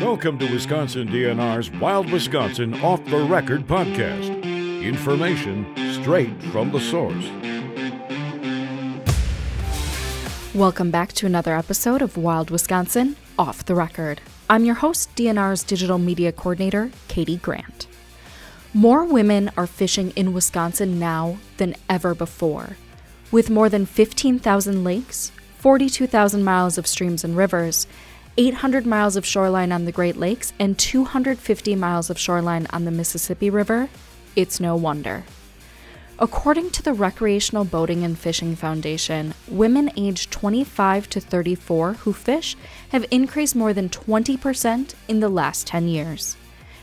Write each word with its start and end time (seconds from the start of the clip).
Welcome 0.00 0.38
to 0.38 0.52
Wisconsin 0.52 1.08
DNR's 1.08 1.72
Wild 1.72 2.12
Wisconsin 2.12 2.72
Off 2.82 3.04
the 3.06 3.18
Record 3.18 3.66
podcast. 3.66 4.44
Information 4.80 5.74
straight 5.92 6.40
from 6.52 6.70
the 6.70 6.78
source. 6.78 7.24
Welcome 10.54 10.92
back 10.92 11.12
to 11.14 11.26
another 11.26 11.52
episode 11.56 12.00
of 12.00 12.16
Wild 12.16 12.50
Wisconsin 12.50 13.16
Off 13.40 13.64
the 13.64 13.74
Record. 13.74 14.20
I'm 14.48 14.64
your 14.64 14.76
host, 14.76 15.12
DNR's 15.16 15.64
digital 15.64 15.98
media 15.98 16.30
coordinator, 16.30 16.92
Katie 17.08 17.38
Grant. 17.38 17.88
More 18.72 19.02
women 19.02 19.50
are 19.56 19.66
fishing 19.66 20.10
in 20.10 20.32
Wisconsin 20.32 21.00
now 21.00 21.38
than 21.56 21.74
ever 21.88 22.14
before. 22.14 22.76
With 23.32 23.50
more 23.50 23.68
than 23.68 23.84
15,000 23.84 24.84
lakes, 24.84 25.32
42,000 25.56 26.44
miles 26.44 26.78
of 26.78 26.86
streams 26.86 27.24
and 27.24 27.36
rivers, 27.36 27.88
800 28.38 28.86
miles 28.86 29.16
of 29.16 29.26
shoreline 29.26 29.72
on 29.72 29.84
the 29.84 29.90
Great 29.90 30.16
Lakes, 30.16 30.52
and 30.60 30.78
250 30.78 31.74
miles 31.74 32.08
of 32.08 32.16
shoreline 32.16 32.68
on 32.70 32.84
the 32.84 32.92
Mississippi 32.92 33.50
River, 33.50 33.88
it's 34.36 34.60
no 34.60 34.76
wonder. 34.76 35.24
According 36.20 36.70
to 36.70 36.82
the 36.82 36.92
Recreational 36.92 37.64
Boating 37.64 38.04
and 38.04 38.16
Fishing 38.16 38.54
Foundation, 38.54 39.34
women 39.48 39.90
aged 39.96 40.30
25 40.30 41.10
to 41.10 41.20
34 41.20 41.94
who 41.94 42.12
fish 42.12 42.56
have 42.90 43.04
increased 43.10 43.56
more 43.56 43.72
than 43.72 43.88
20% 43.88 44.94
in 45.08 45.18
the 45.18 45.28
last 45.28 45.66
10 45.66 45.88
years. 45.88 46.36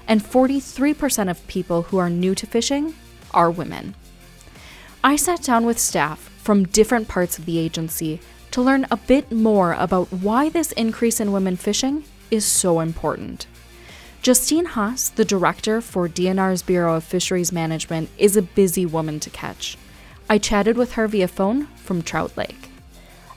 And 0.09 0.21
43% 0.21 1.31
of 1.31 1.47
people 1.47 1.83
who 1.83 1.97
are 1.97 2.09
new 2.09 2.35
to 2.35 2.45
fishing 2.45 2.95
are 3.31 3.49
women. 3.49 3.95
I 5.05 5.15
sat 5.15 5.41
down 5.43 5.65
with 5.65 5.79
staff 5.79 6.19
from 6.19 6.65
different 6.65 7.07
parts 7.07 7.39
of 7.39 7.45
the 7.45 7.59
agency 7.59 8.19
to 8.55 8.61
learn 8.61 8.87
a 8.89 8.95
bit 8.95 9.33
more 9.33 9.73
about 9.73 10.09
why 10.13 10.47
this 10.47 10.71
increase 10.71 11.19
in 11.19 11.33
women 11.33 11.57
fishing 11.57 12.05
is 12.31 12.45
so 12.45 12.79
important. 12.79 13.47
Justine 14.21 14.63
Hasz, 14.63 15.09
the 15.09 15.25
director 15.25 15.81
for 15.81 16.07
DNR's 16.07 16.61
Bureau 16.61 16.95
of 16.95 17.03
Fisheries 17.03 17.51
Management, 17.51 18.09
is 18.17 18.37
a 18.37 18.41
busy 18.41 18.85
woman 18.85 19.19
to 19.19 19.29
catch. 19.29 19.77
I 20.29 20.37
chatted 20.37 20.77
with 20.77 20.93
her 20.93 21.05
via 21.09 21.27
phone 21.27 21.65
from 21.75 22.01
Trout 22.01 22.37
Lake. 22.37 22.69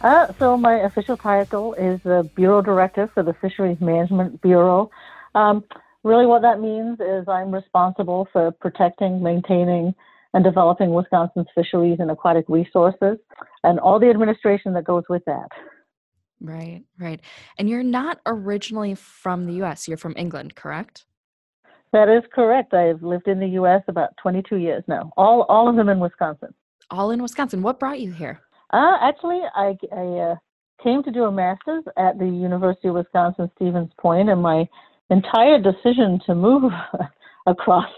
Uh, 0.02 0.32
so, 0.38 0.56
my 0.56 0.74
official 0.74 1.16
title 1.16 1.74
is 1.74 2.00
the 2.04 2.30
Bureau 2.36 2.62
Director 2.62 3.10
for 3.12 3.24
the 3.24 3.34
Fisheries 3.34 3.80
Management 3.80 4.40
Bureau. 4.40 4.88
Um, 5.34 5.64
really, 6.04 6.26
what 6.26 6.42
that 6.42 6.60
means 6.60 7.00
is 7.00 7.26
I'm 7.26 7.52
responsible 7.52 8.28
for 8.32 8.52
protecting, 8.52 9.20
maintaining, 9.20 9.96
and 10.34 10.44
developing 10.44 10.92
Wisconsin's 10.92 11.46
fisheries 11.54 11.98
and 12.00 12.10
aquatic 12.10 12.44
resources, 12.48 13.18
and 13.64 13.80
all 13.80 13.98
the 13.98 14.10
administration 14.10 14.72
that 14.74 14.84
goes 14.84 15.04
with 15.08 15.24
that. 15.26 15.48
Right, 16.40 16.82
right. 16.98 17.20
And 17.58 17.68
you're 17.68 17.82
not 17.82 18.20
originally 18.26 18.94
from 18.94 19.46
the 19.46 19.64
US, 19.64 19.88
you're 19.88 19.96
from 19.96 20.14
England, 20.16 20.54
correct? 20.54 21.04
That 21.92 22.08
is 22.08 22.22
correct. 22.34 22.74
I've 22.74 23.02
lived 23.02 23.28
in 23.28 23.40
the 23.40 23.48
US 23.60 23.82
about 23.88 24.10
22 24.22 24.56
years 24.56 24.84
now, 24.86 25.10
all, 25.16 25.42
all 25.48 25.68
of 25.68 25.76
them 25.76 25.88
in 25.88 25.98
Wisconsin. 25.98 26.54
All 26.90 27.10
in 27.10 27.22
Wisconsin. 27.22 27.62
What 27.62 27.80
brought 27.80 28.00
you 28.00 28.12
here? 28.12 28.40
Uh, 28.72 28.96
actually, 29.00 29.40
I, 29.54 29.76
I 29.94 30.04
uh, 30.30 30.34
came 30.82 31.02
to 31.02 31.10
do 31.10 31.24
a 31.24 31.32
master's 31.32 31.84
at 31.96 32.18
the 32.18 32.26
University 32.26 32.88
of 32.88 32.94
Wisconsin 32.94 33.50
Stevens 33.56 33.90
Point, 33.98 34.28
and 34.28 34.42
my 34.42 34.68
entire 35.10 35.58
decision 35.58 36.20
to 36.26 36.34
move 36.34 36.70
across 37.46 37.90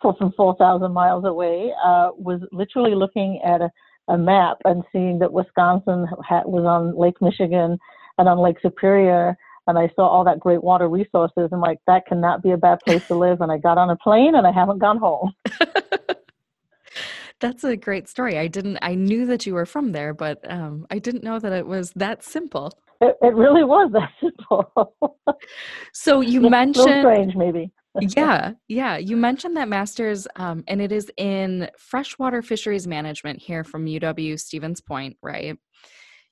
from 0.00 0.32
4,000 0.36 0.92
miles 0.92 1.24
away 1.24 1.72
uh, 1.84 2.10
was 2.16 2.40
literally 2.52 2.94
looking 2.94 3.40
at 3.44 3.60
a 3.60 3.70
a 4.08 4.16
map 4.16 4.58
and 4.64 4.84
seeing 4.92 5.18
that 5.18 5.32
Wisconsin 5.32 6.06
had, 6.26 6.44
was 6.44 6.64
on 6.64 6.96
Lake 6.98 7.20
Michigan 7.20 7.78
and 8.18 8.28
on 8.28 8.38
Lake 8.38 8.56
Superior, 8.62 9.36
and 9.66 9.78
I 9.78 9.90
saw 9.96 10.06
all 10.06 10.24
that 10.24 10.38
great 10.38 10.62
water 10.62 10.88
resources. 10.88 11.48
I'm 11.52 11.60
like, 11.60 11.78
that 11.86 12.06
cannot 12.06 12.42
be 12.42 12.52
a 12.52 12.56
bad 12.56 12.78
place 12.86 13.04
to 13.08 13.16
live. 13.16 13.40
And 13.40 13.50
I 13.50 13.58
got 13.58 13.78
on 13.78 13.90
a 13.90 13.96
plane 13.96 14.36
and 14.36 14.46
I 14.46 14.52
haven't 14.52 14.78
gone 14.78 14.98
home. 14.98 15.32
That's 17.40 17.64
a 17.64 17.76
great 17.76 18.08
story. 18.08 18.38
I 18.38 18.46
didn't. 18.46 18.78
I 18.80 18.94
knew 18.94 19.26
that 19.26 19.44
you 19.44 19.54
were 19.54 19.66
from 19.66 19.90
there, 19.90 20.14
but 20.14 20.38
um, 20.50 20.86
I 20.90 21.00
didn't 21.00 21.24
know 21.24 21.40
that 21.40 21.52
it 21.52 21.66
was 21.66 21.90
that 21.96 22.22
simple. 22.22 22.72
It, 23.00 23.16
it 23.20 23.34
really 23.34 23.64
was 23.64 23.90
that 23.92 24.10
simple. 24.20 24.94
so 25.92 26.20
you 26.20 26.40
mentioned 26.42 27.00
strange, 27.00 27.34
maybe 27.34 27.72
yeah, 28.00 28.52
yeah. 28.68 28.96
You 28.96 29.16
mentioned 29.16 29.56
that 29.56 29.68
master's, 29.68 30.26
um, 30.36 30.64
and 30.68 30.80
it 30.80 30.92
is 30.92 31.10
in 31.16 31.68
freshwater 31.78 32.42
fisheries 32.42 32.86
management 32.86 33.40
here 33.40 33.64
from 33.64 33.86
UW 33.86 34.38
Stevens 34.38 34.80
Point, 34.80 35.16
right? 35.22 35.56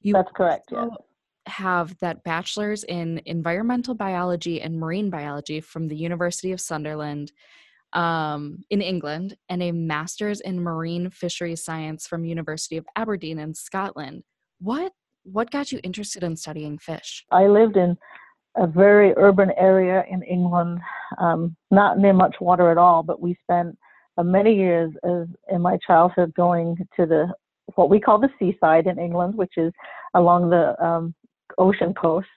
You 0.00 0.12
That's 0.12 0.30
correct. 0.32 0.70
Yeah. 0.72 0.88
Have 1.46 1.98
that 1.98 2.24
bachelor's 2.24 2.84
in 2.84 3.20
environmental 3.26 3.94
biology 3.94 4.62
and 4.62 4.78
marine 4.78 5.10
biology 5.10 5.60
from 5.60 5.88
the 5.88 5.96
University 5.96 6.52
of 6.52 6.60
Sunderland 6.60 7.32
um, 7.92 8.64
in 8.70 8.80
England, 8.80 9.36
and 9.48 9.62
a 9.62 9.72
master's 9.72 10.40
in 10.40 10.60
marine 10.60 11.10
fisheries 11.10 11.64
science 11.64 12.06
from 12.06 12.24
University 12.24 12.76
of 12.76 12.86
Aberdeen 12.96 13.38
in 13.38 13.54
Scotland. 13.54 14.24
What 14.58 14.92
what 15.24 15.50
got 15.50 15.72
you 15.72 15.80
interested 15.82 16.22
in 16.22 16.36
studying 16.36 16.78
fish? 16.78 17.24
I 17.30 17.46
lived 17.46 17.76
in 17.76 17.96
a 18.56 18.66
very 18.66 19.12
urban 19.16 19.50
area 19.56 20.04
in 20.10 20.22
England, 20.22 20.80
um, 21.18 21.56
not 21.70 21.98
near 21.98 22.12
much 22.12 22.36
water 22.40 22.70
at 22.70 22.78
all, 22.78 23.02
but 23.02 23.20
we 23.20 23.36
spent 23.42 23.76
uh, 24.16 24.22
many 24.22 24.54
years 24.54 24.92
as, 25.04 25.26
in 25.52 25.60
my 25.60 25.78
childhood 25.86 26.32
going 26.34 26.76
to 26.96 27.06
the 27.06 27.26
what 27.76 27.88
we 27.88 27.98
call 27.98 28.18
the 28.18 28.28
seaside 28.38 28.86
in 28.86 28.98
England, 28.98 29.34
which 29.34 29.54
is 29.56 29.72
along 30.14 30.50
the 30.50 30.80
um, 30.84 31.14
ocean 31.58 31.94
coast. 31.94 32.28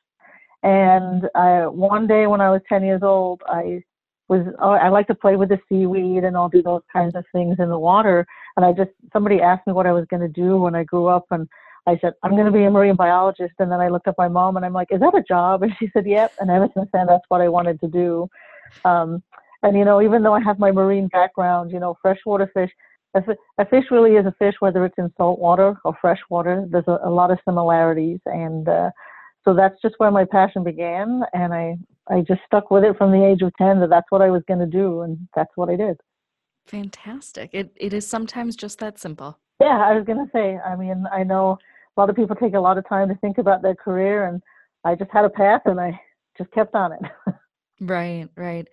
And 0.64 1.30
I, 1.36 1.68
one 1.68 2.08
day 2.08 2.28
when 2.28 2.42
I 2.42 2.50
was 2.50 2.62
10 2.70 2.84
years 2.84 3.02
old, 3.04 3.42
I 3.46 3.84
was 4.28 4.42
oh, 4.60 4.72
I 4.72 4.90
like 4.90 5.08
to 5.08 5.16
play 5.16 5.36
with 5.36 5.50
the 5.50 5.60
seaweed 5.70 6.24
and 6.24 6.36
I'll 6.36 6.50
do 6.50 6.64
those 6.64 6.82
kinds 6.92 7.16
of 7.16 7.24
things 7.32 7.58
in 7.60 7.70
the 7.70 7.80
water. 7.80 8.26
And 8.56 8.66
I 8.66 8.74
just 8.74 8.92
somebody 9.14 9.42
asked 9.42 9.68
me 9.68 9.74
what 9.74 9.86
I 9.86 9.94
was 9.94 10.06
going 10.10 10.22
to 10.22 10.28
do 10.28 10.58
when 10.58 10.76
I 10.76 10.84
grew 10.84 11.08
up, 11.08 11.26
and 11.32 11.48
I 11.88 11.98
said, 12.00 12.14
I'm 12.22 12.32
going 12.32 12.46
to 12.46 12.52
be 12.52 12.66
a 12.66 12.70
marine 12.70 12.96
biologist. 12.96 13.54
And 13.60 13.72
then 13.72 13.80
I 13.80 13.88
looked 13.88 14.08
at 14.08 14.16
my 14.18 14.28
mom 14.28 14.58
and 14.58 14.66
I'm 14.66 14.74
like, 14.74 14.90
is 14.92 15.00
that 15.00 15.16
a 15.16 15.24
job? 15.24 15.64
And 15.68 15.72
she 15.80 15.90
said, 15.94 16.06
yep. 16.06 16.34
And 16.40 16.52
ever 16.52 16.68
since 16.76 16.90
then, 16.92 17.08
that's 17.08 17.24
what 17.30 17.42
I 17.42 17.48
wanted 17.48 17.80
to 17.80 17.88
do. 17.88 18.30
Um, 18.84 19.24
and, 19.64 19.78
you 19.78 19.86
know, 19.86 20.02
even 20.02 20.22
though 20.22 20.34
I 20.34 20.42
have 20.42 20.60
my 20.60 20.72
marine 20.72 21.08
background, 21.08 21.72
you 21.72 21.80
know, 21.80 21.98
freshwater 22.02 22.52
fish, 22.54 22.70
a, 23.16 23.22
a 23.58 23.66
fish 23.66 23.86
really 23.90 24.16
is 24.16 24.26
a 24.26 24.36
fish, 24.38 24.56
whether 24.60 24.86
it's 24.86 24.98
in 24.98 25.12
salt 25.18 25.40
water 25.40 25.76
or 25.86 25.98
freshwater. 26.00 26.68
There's 26.70 26.88
a, 26.88 27.00
a 27.04 27.10
lot 27.10 27.32
of 27.32 27.40
similarities. 27.46 28.20
And 28.26 28.68
uh, 28.68 28.92
so 29.46 29.56
that's 29.56 29.82
just 29.82 29.96
where 29.98 30.12
my 30.12 30.26
passion 30.26 30.64
began. 30.64 31.24
And 31.34 31.54
I, 31.54 31.78
I 32.10 32.22
just 32.22 32.42
stuck 32.46 32.70
with 32.70 32.84
it 32.84 32.98
from 32.98 33.12
the 33.12 33.26
age 33.26 33.42
of 33.42 33.54
10 33.58 33.80
that 33.80 33.90
that's 33.90 34.12
what 34.12 34.22
I 34.22 34.30
was 34.30 34.44
going 34.48 34.60
to 34.60 34.66
do. 34.66 35.02
And 35.02 35.18
that's 35.36 35.52
what 35.56 35.70
I 35.70 35.78
did. 35.78 36.00
Fantastic. 36.66 37.52
It, 37.54 37.72
it 37.78 37.94
is 37.94 38.06
sometimes 38.06 38.58
just 38.58 38.80
that 38.80 39.00
simple. 39.00 39.40
Yeah, 39.62 39.80
I 39.80 39.96
was 39.96 40.06
going 40.06 40.24
to 40.24 40.32
say, 40.32 40.58
I 40.58 40.76
mean, 40.76 41.06
I 41.12 41.24
know 41.24 41.58
a 41.98 42.00
lot 42.00 42.10
of 42.10 42.16
people 42.16 42.36
take 42.36 42.54
a 42.54 42.60
lot 42.60 42.78
of 42.78 42.88
time 42.88 43.10
to 43.10 43.16
think 43.16 43.38
about 43.40 43.62
their 43.62 43.76
career 43.76 44.28
and 44.28 44.42
i 44.86 44.94
just 44.96 45.12
had 45.12 45.26
a 45.26 45.30
path 45.30 45.62
and 45.66 45.80
i 45.80 46.00
just 46.38 46.52
kept 46.52 46.76
on 46.76 46.94
it. 46.94 47.00
Right 47.80 48.28
right. 48.36 48.68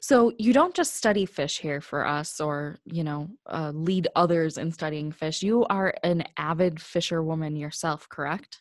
So 0.00 0.32
you 0.38 0.52
don't 0.52 0.74
just 0.74 0.94
study 0.94 1.26
fish 1.26 1.58
here 1.58 1.80
for 1.80 2.06
us 2.06 2.40
or 2.40 2.78
you 2.84 3.02
know 3.02 3.30
uh, 3.50 3.72
lead 3.74 4.06
others 4.14 4.58
in 4.58 4.70
studying 4.70 5.10
fish. 5.10 5.42
You 5.42 5.64
are 5.64 5.94
an 6.04 6.24
avid 6.36 6.80
fisherwoman 6.80 7.56
yourself 7.56 8.08
correct? 8.08 8.60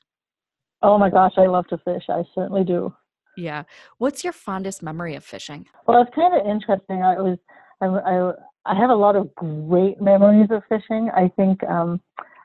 Oh 0.82 0.98
my 0.98 1.10
gosh 1.10 1.34
i 1.38 1.46
love 1.46 1.68
to 1.68 1.78
fish. 1.78 2.04
I 2.10 2.24
certainly 2.34 2.64
do. 2.64 2.94
Yeah. 3.38 3.64
What's 4.00 4.24
your 4.24 4.34
fondest 4.34 4.82
memory 4.82 5.16
of 5.16 5.24
fishing? 5.24 5.68
Well 5.86 6.02
it's 6.02 6.16
kind 6.16 6.34
of 6.34 6.44
interesting. 6.48 7.04
I 7.04 7.22
was 7.22 7.38
I, 7.82 7.86
I, 7.86 8.72
I 8.74 8.76
have 8.76 8.90
a 8.90 8.96
lot 8.96 9.16
of 9.16 9.34
great 9.36 10.02
memories 10.02 10.48
of 10.50 10.64
fishing. 10.70 11.12
I 11.16 11.32
think 11.36 11.64
um 11.66 12.02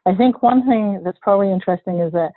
I 0.09 0.15
think 0.15 0.43
one 0.43 0.67
thing 0.67 1.03
that's 1.05 1.19
probably 1.21 1.53
interesting 1.53 2.01
is 2.01 2.13
that 2.13 2.31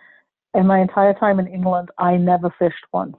in 0.53 0.67
my 0.67 0.81
entire 0.81 1.13
time 1.13 1.39
in 1.39 1.47
England, 1.47 1.87
I 1.97 2.17
never 2.17 2.53
fished 2.59 2.85
once. 2.91 3.15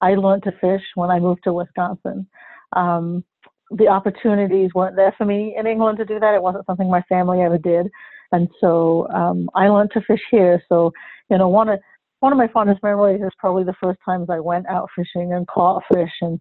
I 0.00 0.14
learned 0.14 0.44
to 0.44 0.52
fish 0.60 0.82
when 0.94 1.10
I 1.10 1.18
moved 1.18 1.40
to 1.44 1.52
Wisconsin. 1.52 2.28
Um, 2.74 3.24
the 3.72 3.88
opportunities 3.88 4.70
weren't 4.74 4.94
there 4.94 5.12
for 5.18 5.24
me 5.24 5.56
in 5.58 5.66
England 5.66 5.98
to 5.98 6.04
do 6.04 6.20
that. 6.20 6.34
It 6.34 6.42
wasn't 6.42 6.66
something 6.66 6.88
my 6.88 7.02
family 7.08 7.40
ever 7.40 7.58
did, 7.58 7.88
and 8.30 8.48
so 8.60 9.08
um, 9.08 9.50
I 9.56 9.68
learned 9.68 9.90
to 9.94 10.02
fish 10.02 10.22
here. 10.30 10.62
So, 10.68 10.92
you 11.28 11.36
know, 11.38 11.48
one 11.48 11.68
of 11.68 11.80
one 12.20 12.32
of 12.32 12.38
my 12.38 12.48
fondest 12.48 12.82
memories 12.84 13.22
is 13.22 13.32
probably 13.38 13.64
the 13.64 13.74
first 13.82 13.98
times 14.04 14.28
I 14.30 14.38
went 14.38 14.66
out 14.68 14.88
fishing 14.94 15.32
and 15.32 15.48
caught 15.48 15.82
fish 15.92 16.12
and 16.20 16.38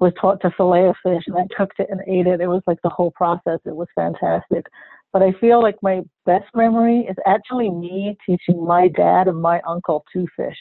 was 0.00 0.12
taught 0.20 0.40
to 0.40 0.50
fillet 0.56 0.88
a 0.88 0.94
fish 1.02 1.22
and 1.26 1.36
I 1.36 1.46
cooked 1.54 1.78
it 1.78 1.88
and 1.90 2.00
ate 2.08 2.26
it. 2.26 2.40
It 2.40 2.46
was 2.46 2.62
like 2.66 2.80
the 2.82 2.88
whole 2.88 3.10
process. 3.10 3.60
It 3.66 3.76
was 3.76 3.86
fantastic. 3.94 4.66
But 5.12 5.22
I 5.22 5.32
feel 5.40 5.60
like 5.60 5.76
my 5.82 6.02
best 6.24 6.46
memory 6.54 7.06
is 7.08 7.16
actually 7.26 7.70
me 7.70 8.16
teaching 8.24 8.64
my 8.64 8.88
dad 8.88 9.26
and 9.26 9.40
my 9.40 9.60
uncle 9.66 10.04
to 10.12 10.26
fish. 10.36 10.56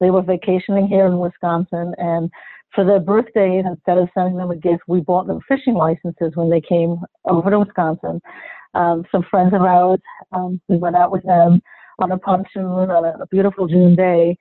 They 0.00 0.10
were 0.10 0.22
vacationing 0.22 0.86
here 0.88 1.06
in 1.06 1.18
Wisconsin, 1.18 1.94
and 1.96 2.30
for 2.74 2.84
their 2.84 3.00
birthdays, 3.00 3.64
instead 3.66 3.98
of 3.98 4.08
sending 4.14 4.36
them 4.36 4.50
a 4.50 4.56
gift, 4.56 4.82
we 4.88 5.00
bought 5.00 5.26
them 5.26 5.40
fishing 5.48 5.74
licenses 5.74 6.32
when 6.34 6.50
they 6.50 6.60
came 6.60 6.98
over 7.24 7.50
to 7.50 7.60
Wisconsin. 7.60 8.20
Um, 8.74 9.04
some 9.12 9.24
friends 9.30 9.54
of 9.54 9.62
ours, 9.62 10.00
um, 10.32 10.60
we 10.68 10.76
went 10.76 10.96
out 10.96 11.12
with 11.12 11.22
them 11.22 11.62
on 12.00 12.10
a 12.10 12.18
pontoon 12.18 12.64
on 12.90 13.04
a, 13.04 13.22
a 13.22 13.26
beautiful 13.28 13.68
June 13.68 13.94
day, 13.94 14.36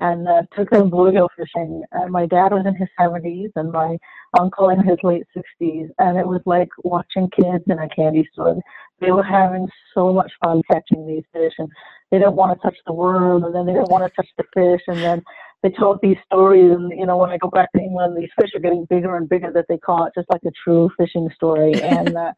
and 0.00 0.28
uh, 0.28 0.42
took 0.56 0.70
them 0.70 0.90
bluegill 0.90 1.28
fishing. 1.36 1.82
And 1.92 2.12
my 2.12 2.26
dad 2.26 2.52
was 2.52 2.64
in 2.66 2.74
his 2.74 2.88
70s 2.98 3.50
and 3.56 3.72
my 3.72 3.98
uncle 4.38 4.68
in 4.70 4.80
his 4.80 4.98
late 5.02 5.24
60s, 5.36 5.88
and 5.98 6.18
it 6.18 6.26
was 6.26 6.40
like 6.46 6.68
watching 6.84 7.28
kids 7.30 7.64
in 7.66 7.78
a 7.78 7.88
candy 7.88 8.28
store. 8.32 8.56
They 9.00 9.10
were 9.10 9.22
having 9.22 9.68
so 9.94 10.12
much 10.12 10.30
fun 10.42 10.62
catching 10.70 11.06
these 11.06 11.24
fish, 11.32 11.52
and 11.58 11.68
they 12.10 12.18
didn't 12.18 12.36
want 12.36 12.58
to 12.58 12.62
touch 12.62 12.76
the 12.86 12.92
worm, 12.92 13.44
and 13.44 13.54
then 13.54 13.66
they 13.66 13.72
didn't 13.72 13.90
want 13.90 14.04
to 14.04 14.14
touch 14.14 14.28
the 14.36 14.44
fish, 14.54 14.82
and 14.86 14.98
then 14.98 15.22
they 15.62 15.70
told 15.70 16.00
these 16.02 16.16
stories. 16.26 16.72
And 16.72 16.90
you 16.90 17.06
know, 17.06 17.16
when 17.16 17.30
I 17.30 17.38
go 17.38 17.48
back 17.48 17.72
to 17.72 17.80
England, 17.80 18.16
these 18.16 18.30
fish 18.40 18.50
are 18.54 18.60
getting 18.60 18.86
bigger 18.86 19.16
and 19.16 19.28
bigger. 19.28 19.52
That 19.52 19.66
they 19.68 19.78
call 19.78 20.06
it 20.06 20.12
just 20.14 20.30
like 20.30 20.42
a 20.46 20.52
true 20.64 20.90
fishing 20.96 21.28
story, 21.34 21.74
and. 21.82 22.16
Uh, 22.16 22.32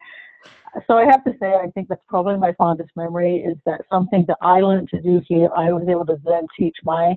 so 0.87 0.97
I 0.97 1.05
have 1.05 1.25
to 1.25 1.33
say, 1.41 1.53
I 1.53 1.67
think 1.75 1.89
that's 1.89 2.05
probably 2.09 2.37
my 2.37 2.53
fondest 2.53 2.91
memory 2.95 3.39
is 3.39 3.57
that 3.67 3.81
something 3.91 4.25
that 4.29 4.37
I 4.41 4.61
learned 4.61 4.89
to 4.91 5.03
do 5.03 5.21
here, 5.27 5.49
I 5.57 5.73
was 5.73 5.85
able 5.89 6.07
to 6.07 6.17
then 6.25 6.47
teach 6.57 6.77
my 6.85 7.17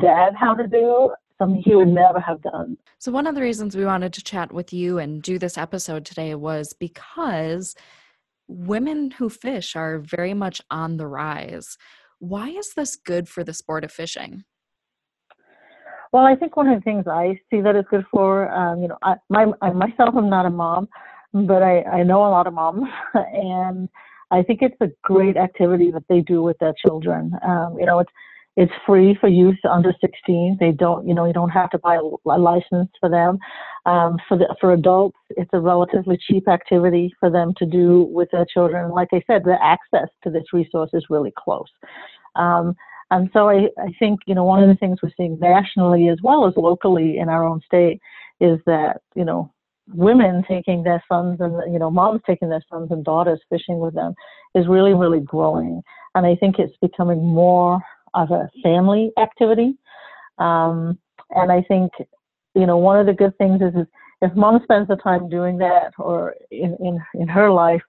dad 0.00 0.34
how 0.38 0.54
to 0.54 0.66
do 0.66 1.12
something 1.38 1.62
he 1.64 1.74
would 1.74 1.88
never 1.88 2.20
have 2.20 2.42
done. 2.42 2.76
So, 2.98 3.12
one 3.12 3.26
of 3.26 3.34
the 3.34 3.42
reasons 3.42 3.76
we 3.76 3.84
wanted 3.84 4.12
to 4.14 4.22
chat 4.22 4.52
with 4.52 4.72
you 4.72 4.98
and 4.98 5.22
do 5.22 5.38
this 5.38 5.58
episode 5.58 6.04
today 6.04 6.34
was 6.34 6.72
because 6.72 7.74
women 8.48 9.10
who 9.12 9.28
fish 9.28 9.74
are 9.74 9.98
very 9.98 10.34
much 10.34 10.60
on 10.70 10.96
the 10.96 11.06
rise. 11.06 11.76
Why 12.18 12.48
is 12.50 12.74
this 12.74 12.96
good 12.96 13.28
for 13.28 13.44
the 13.44 13.54
sport 13.54 13.84
of 13.84 13.92
fishing? 13.92 14.44
Well, 16.12 16.24
I 16.24 16.36
think 16.36 16.56
one 16.56 16.68
of 16.68 16.78
the 16.78 16.82
things 16.82 17.06
I 17.08 17.40
see 17.50 17.60
that 17.60 17.74
it's 17.74 17.88
good 17.88 18.04
for, 18.10 18.48
um, 18.52 18.82
you 18.82 18.88
know, 18.88 18.98
I, 19.02 19.14
my, 19.28 19.46
I 19.60 19.70
myself 19.70 20.14
am 20.14 20.30
not 20.30 20.46
a 20.46 20.50
mom, 20.50 20.88
but 21.32 21.62
I, 21.62 21.82
I 21.82 22.02
know 22.04 22.20
a 22.20 22.30
lot 22.30 22.46
of 22.46 22.54
moms, 22.54 22.88
and 23.14 23.88
I 24.30 24.42
think 24.42 24.60
it's 24.62 24.76
a 24.80 24.90
great 25.02 25.36
activity 25.36 25.90
that 25.90 26.04
they 26.08 26.20
do 26.20 26.40
with 26.40 26.56
their 26.58 26.74
children. 26.86 27.32
Um, 27.44 27.76
you 27.78 27.86
know, 27.86 27.98
it's 27.98 28.12
it's 28.56 28.72
free 28.86 29.16
for 29.20 29.28
youth 29.28 29.58
under 29.68 29.92
16. 30.00 30.58
They 30.60 30.70
don't, 30.70 31.06
you 31.06 31.14
know, 31.14 31.24
you 31.24 31.32
don't 31.32 31.50
have 31.50 31.70
to 31.70 31.78
buy 31.78 31.96
a, 31.96 32.38
license 32.38 32.90
for 33.00 33.08
them. 33.08 33.38
Um, 33.86 34.16
for 34.28 34.38
the, 34.38 34.54
for 34.60 34.72
adults, 34.72 35.18
it's 35.30 35.50
a 35.52 35.60
relatively 35.60 36.16
cheap 36.16 36.48
activity 36.48 37.12
for 37.18 37.30
them 37.30 37.52
to 37.58 37.66
do 37.66 38.08
with 38.10 38.30
their 38.30 38.46
children. 38.46 38.90
Like 38.92 39.08
I 39.12 39.22
said, 39.26 39.44
the 39.44 39.58
access 39.60 40.08
to 40.22 40.30
this 40.30 40.44
resource 40.52 40.90
is 40.92 41.04
really 41.10 41.32
close. 41.36 41.68
Um, 42.36 42.74
and 43.10 43.28
so 43.32 43.48
I, 43.48 43.68
I 43.78 43.92
think, 43.98 44.20
you 44.26 44.34
know, 44.34 44.44
one 44.44 44.62
of 44.62 44.68
the 44.68 44.76
things 44.76 44.98
we're 45.02 45.10
seeing 45.16 45.38
nationally 45.40 46.08
as 46.08 46.18
well 46.22 46.46
as 46.46 46.54
locally 46.56 47.18
in 47.18 47.28
our 47.28 47.44
own 47.44 47.60
state 47.66 48.00
is 48.40 48.58
that, 48.66 49.00
you 49.14 49.24
know, 49.24 49.52
women 49.92 50.42
taking 50.48 50.82
their 50.82 51.02
sons 51.10 51.38
and 51.40 51.52
you 51.70 51.78
know 51.78 51.90
moms 51.90 52.22
taking 52.26 52.48
their 52.48 52.64
sons 52.70 52.90
and 52.90 53.04
daughters 53.04 53.38
fishing 53.50 53.80
with 53.80 53.92
them 53.92 54.14
is 54.54 54.66
really 54.66 54.94
really 54.94 55.20
growing 55.20 55.82
and 56.14 56.24
i 56.24 56.34
think 56.34 56.58
it's 56.58 56.74
becoming 56.80 57.22
more 57.22 57.78
of 58.14 58.30
a 58.30 58.48
family 58.62 59.12
activity 59.18 59.76
um, 60.38 60.98
and 61.30 61.50
i 61.52 61.62
think 61.62 61.90
you 62.54 62.66
know 62.66 62.76
one 62.76 62.98
of 62.98 63.06
the 63.06 63.12
good 63.12 63.36
things 63.38 63.60
is, 63.60 63.74
is 63.74 63.86
if 64.22 64.34
mom 64.34 64.60
spends 64.62 64.88
the 64.88 64.96
time 64.96 65.28
doing 65.28 65.58
that 65.58 65.92
or 65.98 66.34
in 66.50 66.76
in, 66.80 66.98
in 67.14 67.28
her 67.28 67.50
life 67.50 67.82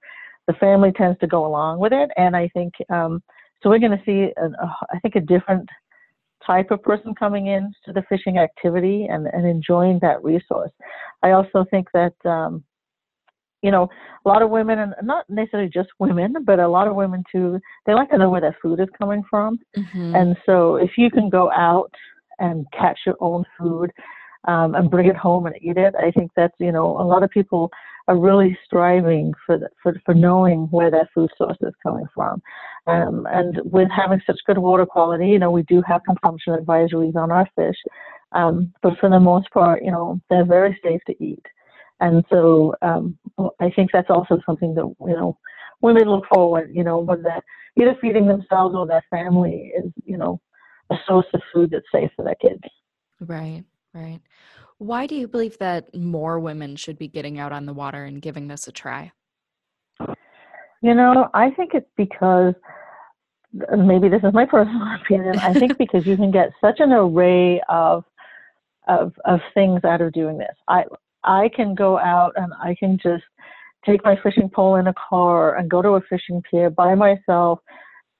the 0.47 0.53
family 0.53 0.91
tends 0.91 1.19
to 1.19 1.27
go 1.27 1.45
along 1.45 1.79
with 1.79 1.93
it 1.93 2.09
and 2.17 2.35
i 2.35 2.47
think 2.49 2.73
um, 2.89 3.21
so 3.61 3.69
we're 3.69 3.79
going 3.79 3.97
to 3.97 4.03
see 4.05 4.31
a, 4.37 4.45
a, 4.45 4.77
I 4.93 4.99
think 4.99 5.15
a 5.15 5.21
different 5.21 5.67
type 6.45 6.71
of 6.71 6.83
person 6.83 7.15
coming 7.15 7.47
in 7.47 7.73
to 7.85 7.93
the 7.93 8.03
fishing 8.07 8.37
activity 8.37 9.07
and, 9.09 9.27
and 9.27 9.47
enjoying 9.47 9.99
that 10.01 10.23
resource. 10.23 10.71
I 11.23 11.31
also 11.31 11.65
think 11.71 11.87
that, 11.93 12.13
um, 12.25 12.63
you 13.65 13.71
know, 13.71 13.85
a 14.25 14.29
lot 14.29 14.41
of 14.43 14.49
women, 14.57 14.77
and 14.79 14.93
not 15.03 15.23
necessarily 15.27 15.69
just 15.79 15.89
women, 15.99 16.35
but 16.45 16.59
a 16.59 16.67
lot 16.77 16.87
of 16.87 16.95
women 16.95 17.23
too, 17.31 17.59
they 17.85 17.93
like 17.93 18.09
to 18.11 18.17
know 18.19 18.29
where 18.29 18.45
their 18.45 18.57
food 18.61 18.79
is 18.79 18.97
coming 19.01 19.23
from. 19.29 19.59
Mm-hmm. 19.75 20.15
And 20.15 20.37
so 20.45 20.75
if 20.75 20.91
you 21.01 21.09
can 21.09 21.27
go 21.29 21.51
out 21.51 21.93
and 22.37 22.65
catch 22.79 22.99
your 23.07 23.17
own 23.19 23.43
food 23.57 23.89
um, 24.47 24.75
and 24.75 24.91
bring 24.91 25.07
it 25.07 25.15
home 25.15 25.47
and 25.47 25.55
eat 25.61 25.77
it, 25.77 25.93
I 26.07 26.11
think 26.11 26.29
that's, 26.35 26.53
you 26.59 26.71
know, 26.71 26.87
a 27.03 27.05
lot 27.13 27.23
of 27.23 27.29
people 27.31 27.71
are 28.07 28.19
really 28.29 28.55
striving 28.65 29.33
for, 29.45 29.57
the, 29.57 29.69
for, 29.81 29.99
for 30.05 30.13
knowing 30.13 30.67
where 30.69 30.91
their 30.91 31.09
food 31.13 31.31
source 31.37 31.57
is 31.61 31.73
coming 31.81 32.05
from. 32.13 32.39
Um, 32.85 33.27
and 33.31 33.59
with 33.65 33.89
having 33.89 34.21
such 34.27 34.39
good 34.45 34.59
water 34.59 34.85
quality, 34.85 35.29
you 35.29 35.39
know, 35.39 35.49
we 35.49 35.63
do 35.63 35.81
have 35.87 36.01
consumption 36.05 36.55
advisories 36.55 37.15
on 37.15 37.31
our 37.31 37.47
fish, 37.55 37.79
um, 38.33 38.71
but 38.83 38.93
for 38.99 39.09
the 39.09 39.19
most 39.19 39.49
part, 39.49 39.83
you 39.83 39.91
know, 39.91 40.21
they're 40.29 40.45
very 40.45 40.79
safe 40.83 41.01
to 41.07 41.23
eat. 41.23 41.45
And 41.99 42.23
so 42.29 42.75
um, 42.81 43.17
I 43.59 43.69
think 43.71 43.91
that's 43.91 44.09
also 44.09 44.39
something 44.45 44.75
that, 44.75 44.93
you 45.01 45.15
know, 45.15 45.37
women 45.81 46.09
look 46.09 46.25
forward, 46.33 46.71
you 46.73 46.83
know, 46.83 46.99
when 46.99 47.23
they're 47.23 47.43
either 47.79 47.97
feeding 48.01 48.27
themselves 48.27 48.75
or 48.75 48.85
their 48.85 49.03
family 49.09 49.71
is, 49.77 49.91
you 50.05 50.17
know, 50.17 50.39
a 50.91 50.95
source 51.07 51.25
of 51.33 51.41
food 51.53 51.71
that's 51.71 51.85
safe 51.91 52.11
for 52.15 52.23
their 52.23 52.35
kids. 52.35 52.63
Right, 53.19 53.63
right. 53.93 54.19
Why 54.77 55.07
do 55.07 55.15
you 55.15 55.27
believe 55.27 55.57
that 55.59 55.95
more 55.95 56.39
women 56.39 56.75
should 56.75 56.97
be 56.97 57.07
getting 57.07 57.39
out 57.39 57.53
on 57.53 57.65
the 57.65 57.73
water 57.73 58.03
and 58.03 58.21
giving 58.21 58.47
this 58.47 58.67
a 58.67 58.71
try? 58.71 59.11
You 60.81 60.93
know, 60.93 61.29
I 61.33 61.51
think 61.51 61.71
it's 61.73 61.89
because 61.95 62.53
maybe 63.77 64.09
this 64.09 64.21
is 64.23 64.33
my 64.33 64.45
personal 64.45 64.81
opinion. 65.01 65.39
I 65.39 65.53
think 65.53 65.77
because 65.77 66.05
you 66.05 66.17
can 66.17 66.31
get 66.31 66.51
such 66.61 66.79
an 66.79 66.91
array 66.91 67.61
of 67.69 68.03
of 68.87 69.13
of 69.25 69.39
things 69.53 69.83
out 69.83 70.01
of 70.01 70.13
doing 70.13 70.37
this. 70.37 70.55
I 70.67 70.83
I 71.25 71.49
can 71.55 71.75
go 71.75 71.97
out 71.99 72.33
and 72.35 72.53
I 72.61 72.75
can 72.79 72.97
just 73.01 73.23
take 73.85 74.03
my 74.03 74.15
fishing 74.21 74.49
pole 74.49 74.75
in 74.75 74.87
a 74.87 74.93
car 74.93 75.57
and 75.57 75.69
go 75.69 75.81
to 75.81 75.89
a 75.89 76.01
fishing 76.01 76.41
pier 76.49 76.69
by 76.69 76.95
myself, 76.95 77.59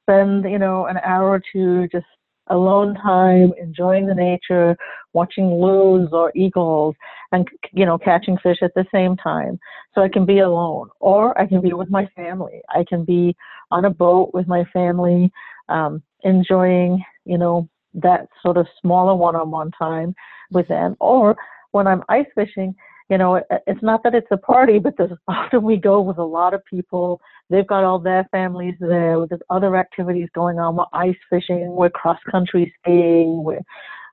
spend 0.03 0.43
you 0.45 0.59
know 0.59 0.85
an 0.85 0.97
hour 0.97 1.29
or 1.29 1.41
two 1.51 1.87
just 1.91 2.05
alone 2.47 2.93
time, 2.95 3.53
enjoying 3.59 4.05
the 4.05 4.13
nature, 4.13 4.77
watching 5.13 5.47
loons 5.59 6.09
or 6.11 6.31
eagles, 6.35 6.95
and 7.31 7.47
you 7.73 7.85
know 7.85 7.97
catching 7.97 8.37
fish 8.37 8.57
at 8.61 8.73
the 8.75 8.85
same 8.93 9.15
time. 9.17 9.59
So 9.93 10.01
I 10.01 10.09
can 10.09 10.25
be 10.25 10.39
alone, 10.39 10.89
or 10.99 11.39
I 11.39 11.47
can 11.47 11.61
be 11.61 11.73
with 11.73 11.89
my 11.89 12.07
family. 12.15 12.61
I 12.69 12.83
can 12.87 13.03
be 13.03 13.35
on 13.71 13.85
a 13.85 13.89
boat 13.89 14.31
with 14.33 14.47
my 14.47 14.63
family, 14.73 15.31
um, 15.69 16.03
enjoying 16.23 17.03
you 17.25 17.37
know 17.37 17.67
that 17.93 18.27
sort 18.43 18.57
of 18.57 18.67
smaller 18.81 19.15
one-on-one 19.15 19.71
time 19.71 20.13
with 20.51 20.67
them, 20.67 20.95
or 20.99 21.35
when 21.71 21.87
I'm 21.87 22.03
ice 22.09 22.27
fishing 22.35 22.75
you 23.09 23.17
know, 23.19 23.41
it's 23.67 23.83
not 23.83 24.01
that 24.03 24.15
it's 24.15 24.27
a 24.31 24.37
party, 24.37 24.79
but 24.79 24.95
there's 24.97 25.11
often 25.27 25.63
we 25.63 25.77
go 25.77 26.01
with 26.01 26.17
a 26.17 26.23
lot 26.23 26.53
of 26.53 26.65
people. 26.65 27.21
They've 27.49 27.67
got 27.67 27.83
all 27.83 27.99
their 27.99 28.27
families 28.31 28.75
there. 28.79 29.23
There's 29.27 29.41
other 29.49 29.75
activities 29.75 30.29
going 30.33 30.59
on. 30.59 30.75
We're 30.75 30.85
ice 30.93 31.17
fishing. 31.29 31.71
We're 31.71 31.89
cross 31.89 32.19
country 32.29 32.73
skiing. 32.81 33.43
We're 33.43 33.61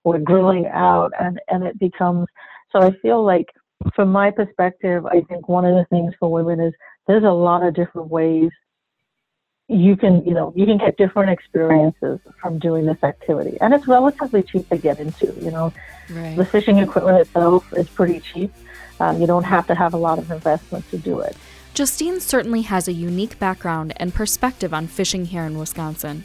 we're 0.04 0.18
grilling 0.18 0.66
out, 0.66 1.12
and 1.18 1.40
and 1.48 1.64
it 1.64 1.78
becomes. 1.78 2.26
So 2.70 2.80
I 2.80 2.92
feel 3.00 3.24
like, 3.24 3.46
from 3.94 4.10
my 4.10 4.30
perspective, 4.30 5.06
I 5.06 5.20
think 5.22 5.48
one 5.48 5.64
of 5.64 5.74
the 5.74 5.86
things 5.90 6.12
for 6.18 6.30
women 6.30 6.60
is 6.60 6.74
there's 7.06 7.24
a 7.24 7.30
lot 7.30 7.64
of 7.64 7.74
different 7.74 8.08
ways 8.08 8.50
you 9.68 9.96
can 9.96 10.24
you 10.24 10.34
know 10.34 10.52
you 10.54 10.66
can 10.66 10.76
get 10.76 10.96
different 10.98 11.30
experiences 11.30 12.18
from 12.40 12.58
doing 12.58 12.84
this 12.84 13.02
activity 13.02 13.56
and 13.60 13.72
it's 13.72 13.86
relatively 13.86 14.42
cheap 14.42 14.68
to 14.68 14.76
get 14.76 14.98
into 14.98 15.32
you 15.40 15.50
know 15.50 15.72
right. 16.10 16.36
the 16.36 16.44
fishing 16.44 16.78
equipment 16.78 17.16
itself 17.18 17.72
is 17.74 17.88
pretty 17.88 18.20
cheap 18.20 18.52
um, 19.02 19.20
you 19.20 19.26
don't 19.26 19.42
have 19.42 19.66
to 19.66 19.74
have 19.74 19.94
a 19.94 19.96
lot 19.96 20.20
of 20.20 20.30
investment 20.30 20.88
to 20.90 20.96
do 20.96 21.18
it. 21.18 21.36
Justine 21.74 22.20
certainly 22.20 22.62
has 22.62 22.86
a 22.86 22.92
unique 22.92 23.36
background 23.40 23.92
and 23.96 24.14
perspective 24.14 24.72
on 24.72 24.86
fishing 24.86 25.24
here 25.24 25.42
in 25.42 25.58
Wisconsin. 25.58 26.24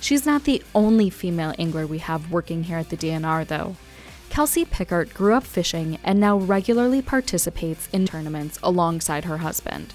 She's 0.00 0.26
not 0.26 0.42
the 0.42 0.62
only 0.74 1.08
female 1.08 1.54
angler 1.56 1.86
we 1.86 1.98
have 1.98 2.32
working 2.32 2.64
here 2.64 2.78
at 2.78 2.90
the 2.90 2.96
DNR, 2.96 3.46
though. 3.46 3.76
Kelsey 4.28 4.64
Pickert 4.64 5.14
grew 5.14 5.34
up 5.34 5.44
fishing 5.44 5.98
and 6.02 6.18
now 6.18 6.36
regularly 6.36 7.00
participates 7.00 7.88
in 7.92 8.06
tournaments 8.06 8.58
alongside 8.60 9.24
her 9.24 9.38
husband. 9.38 9.94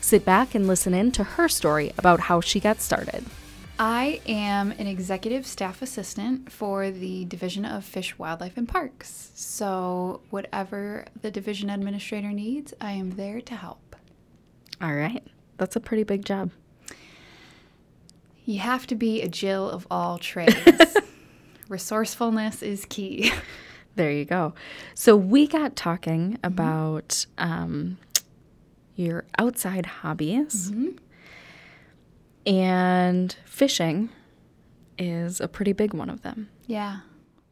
Sit 0.00 0.24
back 0.24 0.54
and 0.54 0.68
listen 0.68 0.94
in 0.94 1.10
to 1.12 1.24
her 1.24 1.48
story 1.48 1.92
about 1.98 2.20
how 2.20 2.40
she 2.40 2.60
got 2.60 2.80
started. 2.80 3.24
I 3.84 4.20
am 4.28 4.70
an 4.70 4.86
executive 4.86 5.44
staff 5.44 5.82
assistant 5.82 6.52
for 6.52 6.92
the 6.92 7.24
Division 7.24 7.64
of 7.64 7.84
Fish, 7.84 8.16
Wildlife, 8.16 8.56
and 8.56 8.68
Parks. 8.68 9.32
So, 9.34 10.20
whatever 10.30 11.06
the 11.20 11.32
division 11.32 11.68
administrator 11.68 12.30
needs, 12.30 12.72
I 12.80 12.92
am 12.92 13.16
there 13.16 13.40
to 13.40 13.56
help. 13.56 13.96
All 14.80 14.94
right. 14.94 15.26
That's 15.56 15.74
a 15.74 15.80
pretty 15.80 16.04
big 16.04 16.24
job. 16.24 16.52
You 18.44 18.60
have 18.60 18.86
to 18.86 18.94
be 18.94 19.20
a 19.20 19.26
Jill 19.26 19.68
of 19.68 19.84
all 19.90 20.16
trades. 20.30 20.96
Resourcefulness 21.68 22.62
is 22.62 22.84
key. 22.84 23.32
There 23.96 24.12
you 24.12 24.24
go. 24.24 24.54
So, 24.94 25.16
we 25.16 25.48
got 25.48 25.74
talking 25.74 26.34
mm-hmm. 26.34 26.46
about 26.46 27.26
um, 27.36 27.98
your 28.94 29.24
outside 29.40 29.86
hobbies. 29.86 30.70
Mm-hmm 30.70 31.01
and 32.46 33.34
fishing 33.44 34.10
is 34.98 35.40
a 35.40 35.48
pretty 35.48 35.72
big 35.72 35.94
one 35.94 36.10
of 36.10 36.22
them. 36.22 36.48
Yeah, 36.66 37.00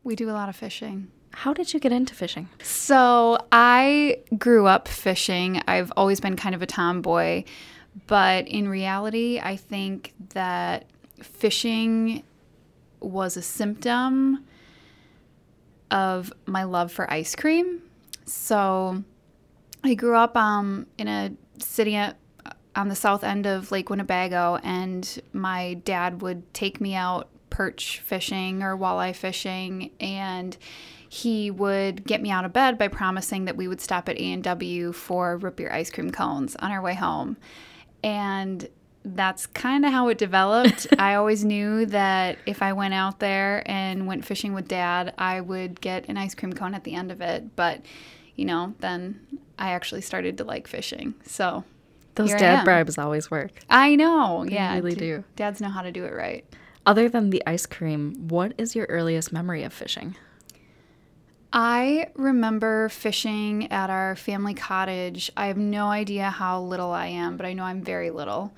we 0.04 0.16
do 0.16 0.30
a 0.30 0.32
lot 0.32 0.49
of 0.49 0.56
fishing. 0.56 1.09
How 1.32 1.54
did 1.54 1.73
you 1.73 1.80
get 1.80 1.92
into 1.92 2.14
fishing? 2.14 2.49
So, 2.62 3.38
I 3.52 4.18
grew 4.37 4.66
up 4.66 4.88
fishing. 4.88 5.62
I've 5.68 5.92
always 5.97 6.20
been 6.20 6.37
kind 6.37 6.54
of 6.54 6.62
a 6.62 6.66
tomboy, 6.66 7.44
but 8.06 8.49
in 8.49 8.68
reality, 8.68 9.40
I 9.42 9.56
think 9.56 10.12
that 10.35 10.87
fishing 11.23 12.25
was 13.00 13.37
a 13.37 13.42
symptom 13.42 14.44
of 15.90 16.32
my 16.47 16.64
love 16.64 16.92
for 16.92 17.11
ice 17.11 17.35
cream. 17.35 17.82
So 18.26 19.02
I 19.82 19.94
grew 19.94 20.16
up 20.16 20.37
um, 20.37 20.87
in 20.99 21.09
a 21.09 21.32
city 21.59 21.99
on 22.76 22.88
the 22.88 22.94
south 22.94 23.24
end 23.24 23.46
of 23.46 23.72
Lake 23.72 23.90
Winnebago, 23.90 24.58
and 24.62 25.20
my 25.32 25.74
dad 25.84 26.22
would 26.22 26.52
take 26.54 26.80
me 26.80 26.94
out 26.94 27.28
perch 27.50 28.00
fishing 28.00 28.62
or 28.62 28.76
walleye 28.76 29.14
fishing, 29.14 29.90
and 30.00 30.56
he 31.08 31.50
would 31.50 32.04
get 32.04 32.22
me 32.22 32.30
out 32.30 32.44
of 32.44 32.52
bed 32.52 32.78
by 32.78 32.86
promising 32.86 33.44
that 33.46 33.56
we 33.56 33.66
would 33.66 33.80
stop 33.80 34.08
at 34.08 34.16
A&W 34.16 34.92
for 34.92 35.36
root 35.36 35.56
beer 35.56 35.72
ice 35.72 35.90
cream 35.90 36.10
cones 36.10 36.54
on 36.56 36.70
our 36.70 36.80
way 36.80 36.94
home. 36.94 37.36
And 38.04 38.68
that's 39.04 39.46
kind 39.46 39.84
of 39.84 39.90
how 39.90 40.06
it 40.06 40.18
developed. 40.18 40.86
I 40.98 41.14
always 41.16 41.44
knew 41.44 41.86
that 41.86 42.38
if 42.46 42.62
I 42.62 42.72
went 42.74 42.94
out 42.94 43.18
there 43.18 43.68
and 43.68 44.06
went 44.06 44.24
fishing 44.24 44.52
with 44.52 44.68
dad, 44.68 45.12
I 45.18 45.40
would 45.40 45.80
get 45.80 46.08
an 46.08 46.16
ice 46.16 46.36
cream 46.36 46.52
cone 46.52 46.74
at 46.74 46.84
the 46.84 46.94
end 46.94 47.10
of 47.10 47.20
it. 47.20 47.56
But, 47.56 47.82
you 48.36 48.44
know, 48.44 48.74
then 48.78 49.26
I 49.58 49.72
actually 49.72 50.02
started 50.02 50.38
to 50.38 50.44
like 50.44 50.68
fishing. 50.68 51.14
So 51.24 51.64
those 52.14 52.30
dad 52.30 52.64
bribes 52.64 52.98
always 52.98 53.30
work. 53.30 53.52
I 53.68 53.96
know. 53.96 54.44
They 54.46 54.54
yeah. 54.54 54.74
really 54.74 54.94
d- 54.94 55.00
do. 55.00 55.24
Dads 55.36 55.60
know 55.60 55.68
how 55.68 55.82
to 55.82 55.92
do 55.92 56.04
it 56.04 56.14
right. 56.14 56.44
Other 56.86 57.08
than 57.08 57.30
the 57.30 57.42
ice 57.46 57.66
cream, 57.66 58.28
what 58.28 58.54
is 58.58 58.74
your 58.74 58.86
earliest 58.86 59.32
memory 59.32 59.62
of 59.62 59.72
fishing? 59.72 60.16
I 61.52 62.08
remember 62.14 62.88
fishing 62.88 63.70
at 63.72 63.90
our 63.90 64.14
family 64.16 64.54
cottage. 64.54 65.30
I 65.36 65.46
have 65.46 65.56
no 65.56 65.88
idea 65.88 66.30
how 66.30 66.62
little 66.62 66.90
I 66.90 67.06
am, 67.06 67.36
but 67.36 67.44
I 67.44 67.52
know 67.54 67.64
I'm 67.64 67.82
very 67.82 68.10
little. 68.10 68.52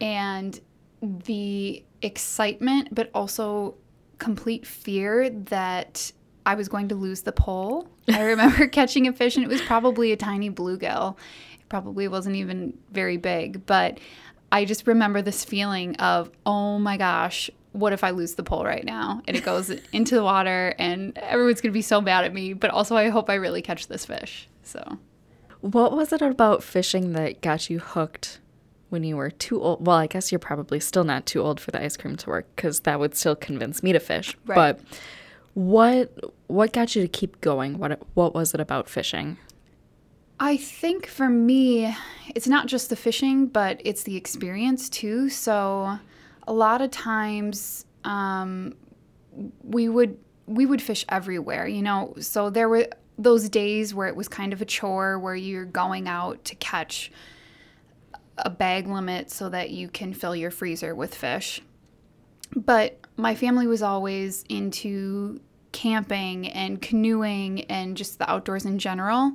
And 0.00 0.58
the 1.00 1.84
excitement, 2.02 2.88
but 2.92 3.10
also 3.14 3.76
complete 4.18 4.66
fear 4.66 5.30
that 5.30 6.12
I 6.46 6.54
was 6.54 6.68
going 6.68 6.88
to 6.88 6.94
lose 6.94 7.22
the 7.22 7.32
pole. 7.32 7.88
I 8.08 8.22
remember 8.22 8.66
catching 8.68 9.06
a 9.06 9.12
fish, 9.12 9.36
and 9.36 9.44
it 9.44 9.48
was 9.48 9.62
probably 9.62 10.12
a 10.12 10.16
tiny 10.16 10.50
bluegill. 10.50 11.16
Probably 11.68 12.08
wasn't 12.08 12.36
even 12.36 12.78
very 12.92 13.16
big, 13.16 13.66
but 13.66 13.98
I 14.52 14.64
just 14.64 14.86
remember 14.86 15.22
this 15.22 15.44
feeling 15.44 15.96
of, 15.96 16.30
oh 16.46 16.78
my 16.78 16.96
gosh, 16.96 17.50
what 17.72 17.92
if 17.92 18.04
I 18.04 18.10
lose 18.10 18.34
the 18.34 18.44
pole 18.44 18.64
right 18.64 18.84
now? 18.84 19.20
And 19.26 19.36
it 19.36 19.44
goes 19.44 19.70
into 19.92 20.14
the 20.14 20.22
water, 20.22 20.74
and 20.78 21.16
everyone's 21.18 21.60
going 21.60 21.72
to 21.72 21.76
be 21.76 21.82
so 21.82 22.00
mad 22.00 22.24
at 22.24 22.32
me, 22.32 22.52
but 22.52 22.70
also 22.70 22.96
I 22.96 23.08
hope 23.08 23.28
I 23.28 23.34
really 23.34 23.62
catch 23.62 23.88
this 23.88 24.06
fish. 24.06 24.48
So, 24.62 24.98
What 25.60 25.92
was 25.92 26.12
it 26.12 26.22
about 26.22 26.62
fishing 26.62 27.12
that 27.14 27.40
got 27.40 27.68
you 27.68 27.80
hooked 27.80 28.38
when 28.90 29.02
you 29.02 29.16
were 29.16 29.30
too 29.30 29.60
old? 29.60 29.84
Well, 29.84 29.96
I 29.96 30.06
guess 30.06 30.30
you're 30.30 30.38
probably 30.38 30.78
still 30.78 31.04
not 31.04 31.26
too 31.26 31.42
old 31.42 31.58
for 31.58 31.70
the 31.72 31.82
ice 31.82 31.96
cream 31.96 32.16
to 32.16 32.30
work 32.30 32.46
because 32.54 32.80
that 32.80 33.00
would 33.00 33.16
still 33.16 33.34
convince 33.34 33.82
me 33.82 33.92
to 33.92 33.98
fish. 33.98 34.36
Right. 34.46 34.54
But 34.54 34.80
what 35.54 36.12
what 36.46 36.72
got 36.72 36.94
you 36.94 37.02
to 37.02 37.08
keep 37.08 37.40
going? 37.40 37.78
What 37.78 38.00
what 38.14 38.34
was 38.34 38.54
it 38.54 38.60
about 38.60 38.88
fishing? 38.88 39.38
I 40.40 40.56
think 40.56 41.06
for 41.06 41.28
me, 41.28 41.94
it's 42.34 42.48
not 42.48 42.66
just 42.66 42.90
the 42.90 42.96
fishing, 42.96 43.46
but 43.46 43.80
it's 43.84 44.02
the 44.02 44.16
experience 44.16 44.88
too. 44.88 45.28
So, 45.30 45.98
a 46.46 46.52
lot 46.52 46.82
of 46.82 46.90
times, 46.90 47.86
um, 48.04 48.74
we 49.62 49.88
would 49.88 50.18
we 50.46 50.66
would 50.66 50.82
fish 50.82 51.04
everywhere, 51.08 51.66
you 51.66 51.82
know. 51.82 52.14
So 52.20 52.50
there 52.50 52.68
were 52.68 52.88
those 53.16 53.48
days 53.48 53.94
where 53.94 54.08
it 54.08 54.16
was 54.16 54.28
kind 54.28 54.52
of 54.52 54.60
a 54.60 54.64
chore, 54.64 55.18
where 55.18 55.34
you're 55.34 55.64
going 55.64 56.08
out 56.08 56.44
to 56.46 56.54
catch 56.56 57.10
a 58.38 58.50
bag 58.50 58.86
limit 58.88 59.30
so 59.30 59.48
that 59.48 59.70
you 59.70 59.88
can 59.88 60.12
fill 60.12 60.34
your 60.34 60.50
freezer 60.50 60.94
with 60.94 61.14
fish. 61.14 61.62
But 62.54 62.98
my 63.16 63.34
family 63.34 63.66
was 63.66 63.82
always 63.82 64.44
into 64.48 65.40
camping 65.72 66.48
and 66.48 66.80
canoeing 66.80 67.62
and 67.62 67.96
just 67.96 68.18
the 68.18 68.30
outdoors 68.30 68.64
in 68.64 68.78
general. 68.78 69.32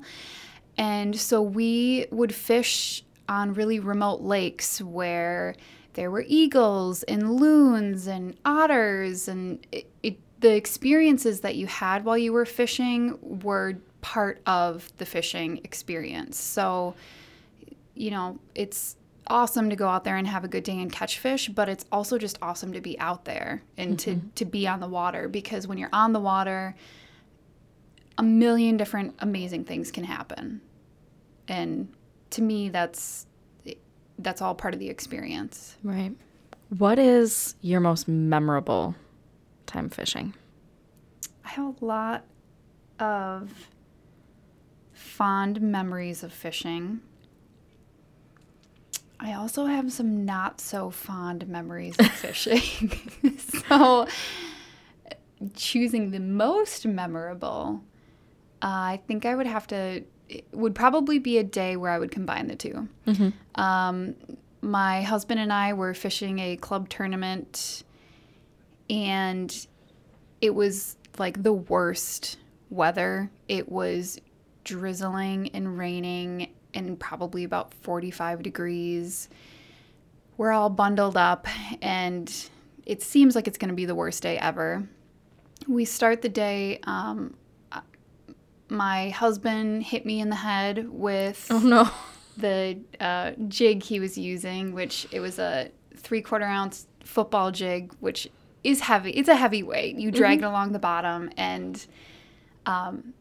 And 0.80 1.20
so 1.20 1.42
we 1.42 2.08
would 2.10 2.34
fish 2.34 3.04
on 3.28 3.54
really 3.54 3.80
remote 3.80 4.22
lakes 4.22 4.82
where 4.82 5.56
there 5.94 6.10
were 6.10 6.24
eagles 6.26 7.04
and 7.04 7.36
loons 7.36 8.08
and 8.08 8.38
otters 8.46 9.28
and 9.28 9.66
it, 9.74 9.92
it, 10.02 10.18
the 10.40 10.56
experiences 10.56 11.42
that 11.42 11.56
you 11.56 11.68
had 11.68 12.06
while 12.06 12.18
you 12.18 12.32
were 12.32 12.46
fishing 12.46 13.20
were 13.44 13.76
part 14.00 14.42
of 14.46 14.90
the 14.98 15.06
fishing 15.06 15.58
experience. 15.66 16.40
So, 16.40 16.96
you 17.94 18.10
know, 18.12 18.40
it's 18.56 18.96
awesome 19.28 19.70
to 19.70 19.76
go 19.76 19.90
out 19.90 20.06
there 20.06 20.16
and 20.16 20.26
have 20.26 20.46
a 20.46 20.48
good 20.48 20.64
day 20.64 20.80
and 20.80 20.90
catch 20.90 21.20
fish, 21.20 21.50
but 21.50 21.68
it's 21.68 21.84
also 21.92 22.18
just 22.18 22.40
awesome 22.42 22.72
to 22.72 22.80
be 22.80 22.98
out 23.00 23.26
there 23.26 23.62
and 23.78 24.00
to, 24.00 24.12
mm-hmm. 24.12 24.28
to 24.36 24.46
be 24.46 24.66
on 24.66 24.80
the 24.80 24.88
water 24.88 25.28
because 25.28 25.68
when 25.68 25.78
you're 25.78 25.90
on 25.92 26.14
the 26.14 26.22
water, 26.22 26.74
a 28.18 28.24
million 28.24 28.78
different 28.78 29.16
amazing 29.20 29.66
things 29.66 29.92
can 29.92 30.06
happen. 30.06 30.62
And 31.50 31.92
to 32.30 32.42
me, 32.42 32.70
that's 32.70 33.26
that's 34.20 34.42
all 34.42 34.56
part 34.56 34.74
of 34.74 34.80
the 34.80 34.90
experience. 34.90 35.76
Right. 35.84 36.14
What 36.78 37.00
is 37.00 37.56
your 37.62 37.80
most 37.80 38.08
memorable 38.08 38.96
time 39.66 39.90
fishing? 39.90 40.34
I 41.44 41.50
have 41.50 41.82
a 41.82 41.86
lot 41.86 42.26
of 43.00 43.70
fond 44.94 45.62
memories 45.62 46.24
of 46.24 46.32
fishing. 46.32 47.02
I 49.20 49.34
also 49.34 49.66
have 49.66 49.92
some 49.92 50.26
not 50.26 50.62
so 50.62 50.90
fond 50.90 51.48
memories 51.48 51.98
of 52.00 52.08
fishing. 52.12 52.92
so, 53.38 54.08
choosing 55.56 56.12
the 56.12 56.20
most 56.20 56.86
memorable, 56.86 57.84
uh, 58.62 58.68
I 58.68 59.02
think 59.08 59.26
I 59.26 59.36
would 59.36 59.48
have 59.48 59.68
to, 59.68 60.04
would 60.52 60.76
probably 60.76 61.20
be 61.20 61.38
a 61.38 61.44
day 61.44 61.76
where 61.76 61.92
I 61.92 62.00
would 62.00 62.12
combine 62.12 62.48
the 62.48 62.56
2 62.56 62.88
Um, 63.56 64.16
my 64.62 65.02
husband 65.02 65.40
and 65.40 65.54
I 65.54 65.74
were 65.74 65.94
fishing 65.94 66.40
a 66.40 66.58
club 66.58 66.90
tournament, 66.90 67.84
and 68.90 69.68
it 70.42 70.54
was 70.54 70.98
like 71.18 71.44
the 71.44 71.54
worst 71.54 72.38
weather. 72.70 73.30
It 73.48 73.70
was 73.70 74.20
drizzling 74.64 75.50
and 75.54 75.78
raining 75.78 76.54
and 76.74 77.00
probably 77.00 77.44
about 77.44 77.74
45 77.74 78.44
degrees. 78.44 79.30
We're 80.38 80.52
all 80.52 80.70
bundled 80.70 81.18
up 81.18 81.48
and 81.82 82.32
it 82.86 83.02
seems 83.02 83.36
like 83.36 83.48
it's 83.48 83.58
going 83.58 83.70
to 83.70 83.76
be 83.76 83.86
the 83.86 83.96
worst 83.96 84.24
day 84.24 84.38
ever. 84.38 84.88
We 85.68 85.86
start 85.86 86.22
the 86.22 86.30
day. 86.30 86.80
Um, 86.84 87.36
my 88.70 89.10
husband 89.10 89.84
hit 89.84 90.06
me 90.06 90.20
in 90.20 90.30
the 90.30 90.36
head 90.36 90.88
with 90.90 91.48
Oh 91.50 91.60
no. 91.60 91.90
the 92.38 92.80
uh, 93.00 93.32
jig 93.48 93.84
he 93.84 94.00
was 94.00 94.18
using, 94.18 94.74
which 94.74 95.08
it 95.12 95.20
was 95.20 95.40
a 95.40 95.72
three 95.96 96.22
quarter 96.22 96.46
ounce 96.46 96.88
football 97.04 97.52
jig, 97.52 97.94
which 98.00 98.30
is 98.64 98.82
heavy. 98.82 99.12
It's 99.12 99.30
a 99.30 99.36
heavy 99.36 99.64
weight. 99.64 99.98
You 99.98 100.12
drag 100.12 100.40
it 100.40 100.46
along 100.46 100.72
the 100.74 100.80
bottom, 100.80 101.30
and 101.38 101.84
um, 102.66 103.14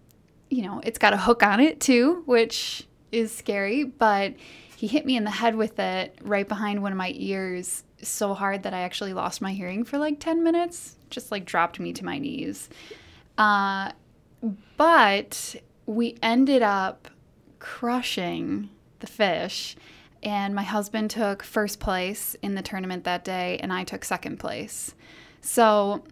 you 0.51 0.63
know 0.63 0.81
it's 0.85 0.99
got 0.99 1.13
a 1.13 1.17
hook 1.19 1.43
on 1.43 1.61
it 1.61 1.81
too, 1.81 2.23
which 2.27 2.87
is 3.13 3.35
scary. 3.35 3.85
But 3.85 4.35
he 4.77 4.87
hit 4.87 5.07
me 5.07 5.17
in 5.17 5.25
the 5.25 5.31
head 5.31 5.57
with 5.57 5.79
it 5.79 6.19
right 6.23 6.47
behind 6.49 6.83
one 6.83 6.93
of 6.93 6.99
my 6.99 7.13
ears 7.17 7.83
so 8.03 8.33
hard 8.35 8.63
that 8.63 8.73
I 8.75 8.81
actually 8.81 9.13
lost 9.13 9.41
my 9.41 9.53
hearing 9.53 9.85
for 9.85 9.99
like 9.99 10.21
ten 10.21 10.43
minutes. 10.43 10.97
Just 11.11 11.31
like 11.33 11.45
dropped 11.47 11.81
me 11.81 11.93
to 11.95 12.05
my 12.05 12.19
knees. 12.19 12.69
Uh, 13.39 13.93
but 14.77 15.57
we 15.87 16.17
ended 16.23 16.63
up 16.63 17.09
crushing 17.59 18.71
the 19.01 19.07
fish. 19.07 19.77
And 20.23 20.53
my 20.55 20.65
husband 20.65 21.11
took 21.11 21.45
first 21.45 21.79
place 21.79 22.35
in 22.43 22.57
the 22.57 22.63
tournament 22.63 23.05
that 23.05 23.25
day, 23.25 23.59
and 23.63 23.73
I 23.73 23.85
took 23.85 24.05
second 24.05 24.39
place. 24.39 24.95
So 25.41 26.03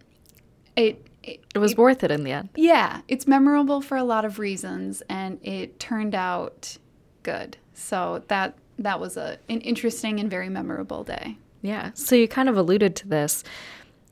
it, 0.77 1.05
it, 1.23 1.43
It 1.53 1.59
was 1.59 1.75
worth 1.75 2.05
it 2.05 2.11
in 2.11 2.23
the 2.23 2.31
end. 2.31 2.49
yeah, 2.55 3.01
it's 3.09 3.27
memorable 3.27 3.81
for 3.81 3.97
a 3.97 4.03
lot 4.05 4.23
of 4.23 4.39
reasons, 4.39 5.03
and 5.09 5.39
it 5.43 5.77
turned 5.81 6.15
out 6.15 6.77
good. 7.23 7.57
So 7.73 8.23
that 8.29 8.55
that 8.79 8.99
was 9.01 9.17
a 9.17 9.37
an 9.49 9.59
interesting 9.61 10.19
and 10.21 10.29
very 10.29 10.47
memorable 10.49 11.03
day. 11.03 11.37
Yeah. 11.61 11.91
So 11.93 12.15
you 12.15 12.29
kind 12.29 12.47
of 12.47 12.55
alluded 12.55 12.95
to 12.97 13.07
this. 13.09 13.43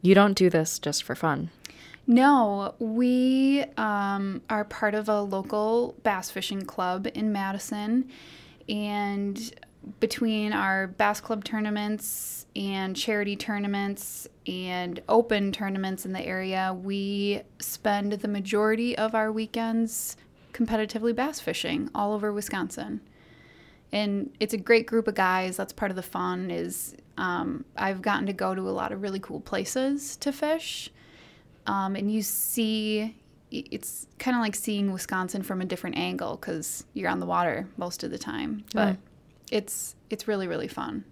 You 0.01 0.13
don't 0.13 0.33
do 0.33 0.49
this 0.49 0.77
just 0.77 1.03
for 1.03 1.15
fun. 1.15 1.51
No, 2.07 2.75
we 2.77 3.63
um, 3.77 4.41
are 4.49 4.63
part 4.63 4.93
of 4.93 5.09
a 5.09 5.21
local 5.21 5.95
bass 6.03 6.29
fishing 6.29 6.63
club 6.63 7.07
in 7.13 7.31
Madison. 7.31 8.09
And 8.69 9.53
between 9.99 10.53
our 10.53 10.87
bass 10.87 11.19
club 11.19 11.43
tournaments 11.43 12.45
and 12.55 12.95
charity 12.95 13.35
tournaments 13.35 14.27
and 14.45 15.01
open 15.09 15.51
tournaments 15.51 16.05
in 16.05 16.13
the 16.13 16.21
area, 16.21 16.75
we 16.79 17.41
spend 17.59 18.13
the 18.13 18.27
majority 18.27 18.97
of 18.97 19.15
our 19.15 19.31
weekends 19.31 20.15
competitively 20.53 21.13
bass 21.13 21.39
fishing 21.39 21.89
all 21.95 22.13
over 22.13 22.31
Wisconsin. 22.31 23.01
And 23.91 24.31
it's 24.39 24.53
a 24.53 24.57
great 24.57 24.85
group 24.85 25.07
of 25.07 25.15
guys. 25.15 25.57
That's 25.57 25.73
part 25.73 25.91
of 25.91 25.95
the 25.95 26.03
fun. 26.03 26.51
Is 26.51 26.95
um, 27.17 27.65
I've 27.75 28.01
gotten 28.01 28.25
to 28.27 28.33
go 28.33 28.53
to 28.53 28.61
a 28.61 28.71
lot 28.71 28.91
of 28.91 29.01
really 29.01 29.19
cool 29.19 29.39
places 29.39 30.17
to 30.17 30.31
fish 30.31 30.91
um, 31.67 31.95
and 31.95 32.11
you 32.11 32.21
see 32.21 33.15
it's 33.51 34.07
kind 34.19 34.35
of 34.35 34.41
like 34.41 34.55
seeing 34.55 34.91
Wisconsin 34.91 35.41
from 35.41 35.61
a 35.61 35.65
different 35.65 35.97
angle 35.97 36.35
because 36.35 36.83
you're 36.93 37.09
on 37.09 37.19
the 37.19 37.25
water 37.25 37.67
most 37.77 38.03
of 38.03 38.11
the 38.11 38.17
time. 38.17 38.65
But 38.73 38.97
it's 39.51 39.95
it's 40.09 40.27
really 40.27 40.47
really 40.47 40.67
fun. 40.67 41.05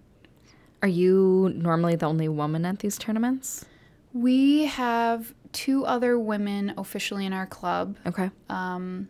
Are 0.82 0.88
you 0.88 1.52
normally 1.56 1.96
the 1.96 2.06
only 2.06 2.28
woman 2.28 2.66
at 2.66 2.80
these 2.80 2.98
tournaments? 2.98 3.64
We 4.12 4.66
have 4.66 5.32
two 5.52 5.86
other 5.86 6.18
women 6.18 6.74
officially 6.76 7.24
in 7.24 7.32
our 7.32 7.46
club. 7.46 7.96
Okay. 8.06 8.30
Um, 8.50 9.08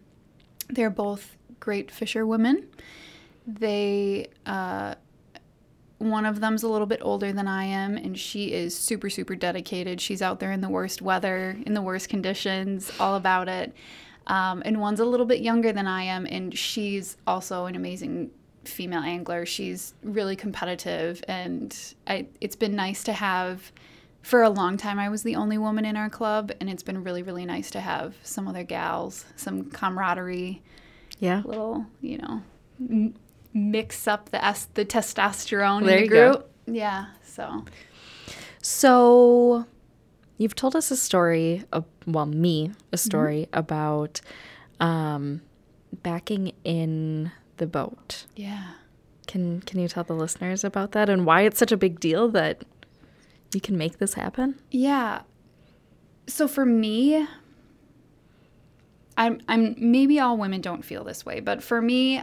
they're 0.68 0.90
both 0.90 1.36
great 1.58 1.90
fisher 1.90 2.26
women. 2.26 2.68
They, 3.46 4.28
uh, 4.46 4.94
one 6.10 6.26
of 6.26 6.40
them's 6.40 6.62
a 6.62 6.68
little 6.68 6.86
bit 6.86 7.00
older 7.02 7.32
than 7.32 7.48
I 7.48 7.64
am, 7.64 7.96
and 7.96 8.18
she 8.18 8.52
is 8.52 8.76
super, 8.76 9.08
super 9.10 9.34
dedicated. 9.34 10.00
She's 10.00 10.22
out 10.22 10.40
there 10.40 10.52
in 10.52 10.60
the 10.60 10.68
worst 10.68 11.02
weather, 11.02 11.56
in 11.66 11.74
the 11.74 11.82
worst 11.82 12.08
conditions, 12.08 12.90
all 13.00 13.16
about 13.16 13.48
it. 13.48 13.72
Um, 14.26 14.62
and 14.64 14.80
one's 14.80 15.00
a 15.00 15.04
little 15.04 15.26
bit 15.26 15.40
younger 15.40 15.72
than 15.72 15.86
I 15.86 16.02
am, 16.04 16.26
and 16.26 16.56
she's 16.56 17.16
also 17.26 17.66
an 17.66 17.74
amazing 17.76 18.30
female 18.64 19.02
angler. 19.02 19.44
She's 19.44 19.94
really 20.02 20.36
competitive, 20.36 21.22
and 21.28 21.76
I, 22.06 22.26
it's 22.40 22.56
been 22.56 22.74
nice 22.74 23.02
to 23.04 23.12
have. 23.12 23.72
For 24.22 24.42
a 24.42 24.48
long 24.48 24.78
time, 24.78 24.98
I 24.98 25.10
was 25.10 25.22
the 25.22 25.36
only 25.36 25.58
woman 25.58 25.84
in 25.84 25.98
our 25.98 26.08
club, 26.08 26.50
and 26.58 26.70
it's 26.70 26.82
been 26.82 27.04
really, 27.04 27.22
really 27.22 27.44
nice 27.44 27.70
to 27.72 27.80
have 27.80 28.14
some 28.22 28.48
other 28.48 28.62
gals, 28.62 29.26
some 29.36 29.70
camaraderie, 29.70 30.62
Yeah. 31.18 31.42
little, 31.44 31.84
you 32.00 32.16
know, 32.16 33.12
mix 33.54 34.06
up 34.08 34.28
the 34.30 34.44
S, 34.44 34.66
the 34.74 34.84
testosterone 34.84 35.86
There 35.86 35.96
in 35.96 35.96
the 35.96 36.02
you 36.04 36.10
go. 36.10 36.32
group. 36.32 36.50
Yeah, 36.66 37.06
so 37.22 37.64
So, 38.62 39.66
you've 40.38 40.54
told 40.54 40.74
us 40.76 40.90
a 40.90 40.96
story, 40.96 41.64
of, 41.72 41.84
well, 42.06 42.26
me, 42.26 42.72
a 42.92 42.96
story 42.96 43.48
about 43.52 44.20
um, 44.80 45.42
backing 46.02 46.52
in 46.64 47.30
the 47.58 47.66
boat. 47.66 48.26
yeah. 48.34 48.72
Can 49.26 49.60
Can 49.62 49.80
you 49.80 49.88
tell 49.88 50.04
the 50.04 50.12
listeners 50.14 50.64
about 50.64 50.92
that 50.92 51.08
and 51.08 51.24
why 51.24 51.42
it's 51.42 51.58
such 51.58 51.72
a 51.72 51.78
big 51.78 51.98
deal 51.98 52.28
that 52.28 52.62
you 53.54 53.60
can 53.60 53.78
make 53.78 53.96
this 53.98 54.14
happen? 54.14 54.60
Yeah. 54.70 55.22
So 56.26 56.46
for 56.46 56.66
me, 56.66 57.26
I'm 59.16 59.40
I'm 59.48 59.74
maybe 59.78 60.20
all 60.20 60.36
women 60.36 60.60
don't 60.60 60.84
feel 60.84 61.04
this 61.04 61.24
way, 61.24 61.40
but 61.40 61.62
for 61.62 61.80
me, 61.80 62.22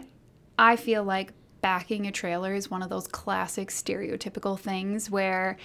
I 0.61 0.75
feel 0.75 1.03
like 1.03 1.33
backing 1.61 2.05
a 2.05 2.11
trailer 2.11 2.53
is 2.53 2.69
one 2.69 2.83
of 2.83 2.89
those 2.89 3.07
classic 3.07 3.69
stereotypical 3.69 4.59
things 4.59 5.09
where 5.09 5.57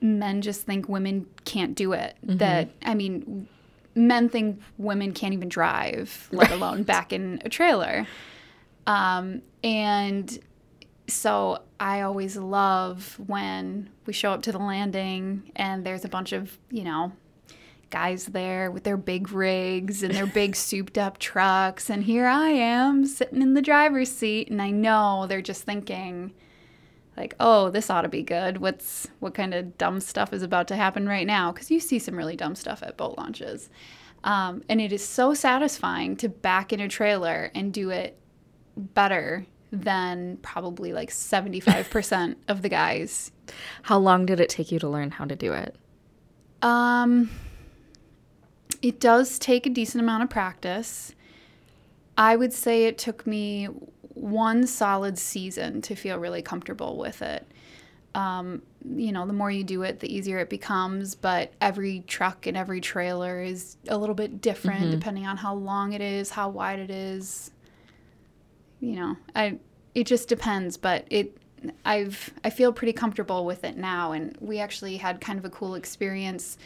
men 0.00 0.40
just 0.40 0.62
think 0.62 0.88
women 0.88 1.26
can't 1.44 1.74
do 1.74 1.92
it. 1.92 2.16
That 2.22 2.70
I 2.82 2.94
mean, 2.94 3.46
men 3.94 4.30
think 4.30 4.62
women 4.78 5.12
can't 5.12 5.34
even 5.34 5.50
drive, 5.50 6.28
let 6.32 6.50
alone 6.50 6.82
back 6.82 7.12
in 7.12 7.42
a 7.44 7.50
trailer. 7.50 8.06
Um, 8.86 9.42
and 9.62 10.38
so 11.08 11.62
I 11.78 12.00
always 12.00 12.36
love 12.36 13.20
when 13.26 13.90
we 14.06 14.14
show 14.14 14.32
up 14.32 14.40
to 14.42 14.52
the 14.52 14.58
landing 14.58 15.50
and 15.56 15.84
there's 15.84 16.06
a 16.06 16.08
bunch 16.08 16.32
of, 16.32 16.56
you 16.70 16.84
know, 16.84 17.12
guys 17.90 18.26
there 18.26 18.70
with 18.70 18.84
their 18.84 18.96
big 18.96 19.30
rigs 19.30 20.02
and 20.02 20.14
their 20.14 20.26
big 20.26 20.56
souped 20.56 20.98
up 20.98 21.18
trucks. 21.18 21.88
And 21.88 22.04
here 22.04 22.26
I 22.26 22.48
am 22.48 23.06
sitting 23.06 23.42
in 23.42 23.54
the 23.54 23.62
driver's 23.62 24.10
seat. 24.10 24.50
And 24.50 24.60
I 24.60 24.70
know 24.70 25.26
they're 25.26 25.42
just 25.42 25.64
thinking, 25.64 26.32
like, 27.16 27.34
oh, 27.40 27.70
this 27.70 27.90
ought 27.90 28.02
to 28.02 28.08
be 28.08 28.22
good. 28.22 28.58
What's 28.58 29.08
what 29.20 29.34
kind 29.34 29.54
of 29.54 29.78
dumb 29.78 30.00
stuff 30.00 30.32
is 30.32 30.42
about 30.42 30.68
to 30.68 30.76
happen 30.76 31.08
right 31.08 31.26
now? 31.26 31.52
Because 31.52 31.70
you 31.70 31.80
see 31.80 31.98
some 31.98 32.16
really 32.16 32.36
dumb 32.36 32.54
stuff 32.54 32.82
at 32.82 32.96
boat 32.96 33.16
launches. 33.16 33.70
Um, 34.24 34.62
and 34.68 34.80
it 34.80 34.92
is 34.92 35.06
so 35.06 35.34
satisfying 35.34 36.16
to 36.16 36.28
back 36.28 36.72
in 36.72 36.80
a 36.80 36.88
trailer 36.88 37.50
and 37.54 37.72
do 37.72 37.90
it 37.90 38.18
better 38.76 39.46
than 39.72 40.38
probably 40.38 40.92
like 40.92 41.10
75% 41.10 42.36
of 42.48 42.62
the 42.62 42.68
guys. 42.68 43.30
How 43.82 43.98
long 43.98 44.26
did 44.26 44.40
it 44.40 44.48
take 44.48 44.72
you 44.72 44.78
to 44.80 44.88
learn 44.88 45.10
how 45.12 45.24
to 45.24 45.36
do 45.36 45.52
it? 45.52 45.76
Um, 46.62 47.30
it 48.82 49.00
does 49.00 49.38
take 49.38 49.66
a 49.66 49.70
decent 49.70 50.02
amount 50.02 50.22
of 50.22 50.30
practice. 50.30 51.14
I 52.18 52.36
would 52.36 52.52
say 52.52 52.84
it 52.84 52.98
took 52.98 53.26
me 53.26 53.68
one 54.14 54.66
solid 54.66 55.18
season 55.18 55.82
to 55.82 55.94
feel 55.94 56.18
really 56.18 56.42
comfortable 56.42 56.96
with 56.96 57.20
it. 57.20 57.46
Um, 58.14 58.62
you 58.82 59.12
know, 59.12 59.26
the 59.26 59.34
more 59.34 59.50
you 59.50 59.62
do 59.62 59.82
it, 59.82 60.00
the 60.00 60.12
easier 60.12 60.38
it 60.38 60.48
becomes. 60.48 61.14
But 61.14 61.52
every 61.60 62.00
truck 62.06 62.46
and 62.46 62.56
every 62.56 62.80
trailer 62.80 63.42
is 63.42 63.76
a 63.88 63.98
little 63.98 64.14
bit 64.14 64.40
different 64.40 64.90
depending 64.90 65.26
on 65.26 65.36
how 65.36 65.54
long 65.54 65.92
it 65.92 66.00
is, 66.00 66.30
how 66.30 66.48
wide 66.48 66.78
it 66.78 66.90
is. 66.90 67.50
You 68.80 68.96
know, 68.96 69.16
I 69.34 69.58
it 69.94 70.06
just 70.06 70.28
depends. 70.28 70.78
But 70.78 71.06
it, 71.10 71.36
I've 71.84 72.32
I 72.42 72.48
feel 72.48 72.72
pretty 72.72 72.94
comfortable 72.94 73.44
with 73.44 73.64
it 73.64 73.76
now. 73.76 74.12
And 74.12 74.34
we 74.40 74.60
actually 74.60 74.96
had 74.96 75.20
kind 75.20 75.38
of 75.38 75.44
a 75.44 75.50
cool 75.50 75.74
experience. 75.74 76.56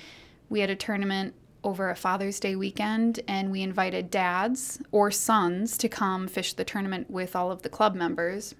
We 0.50 0.60
had 0.60 0.70
a 0.70 0.76
tournament 0.76 1.34
over 1.62 1.90
a 1.90 1.96
Father's 1.96 2.40
Day 2.40 2.56
weekend, 2.56 3.20
and 3.28 3.50
we 3.50 3.62
invited 3.62 4.10
dads 4.10 4.80
or 4.92 5.10
sons 5.10 5.76
to 5.78 5.88
come 5.88 6.28
fish 6.28 6.52
the 6.54 6.64
tournament 6.64 7.10
with 7.10 7.36
all 7.36 7.50
of 7.50 7.62
the 7.62 7.68
club 7.68 7.94
members. 7.94 8.54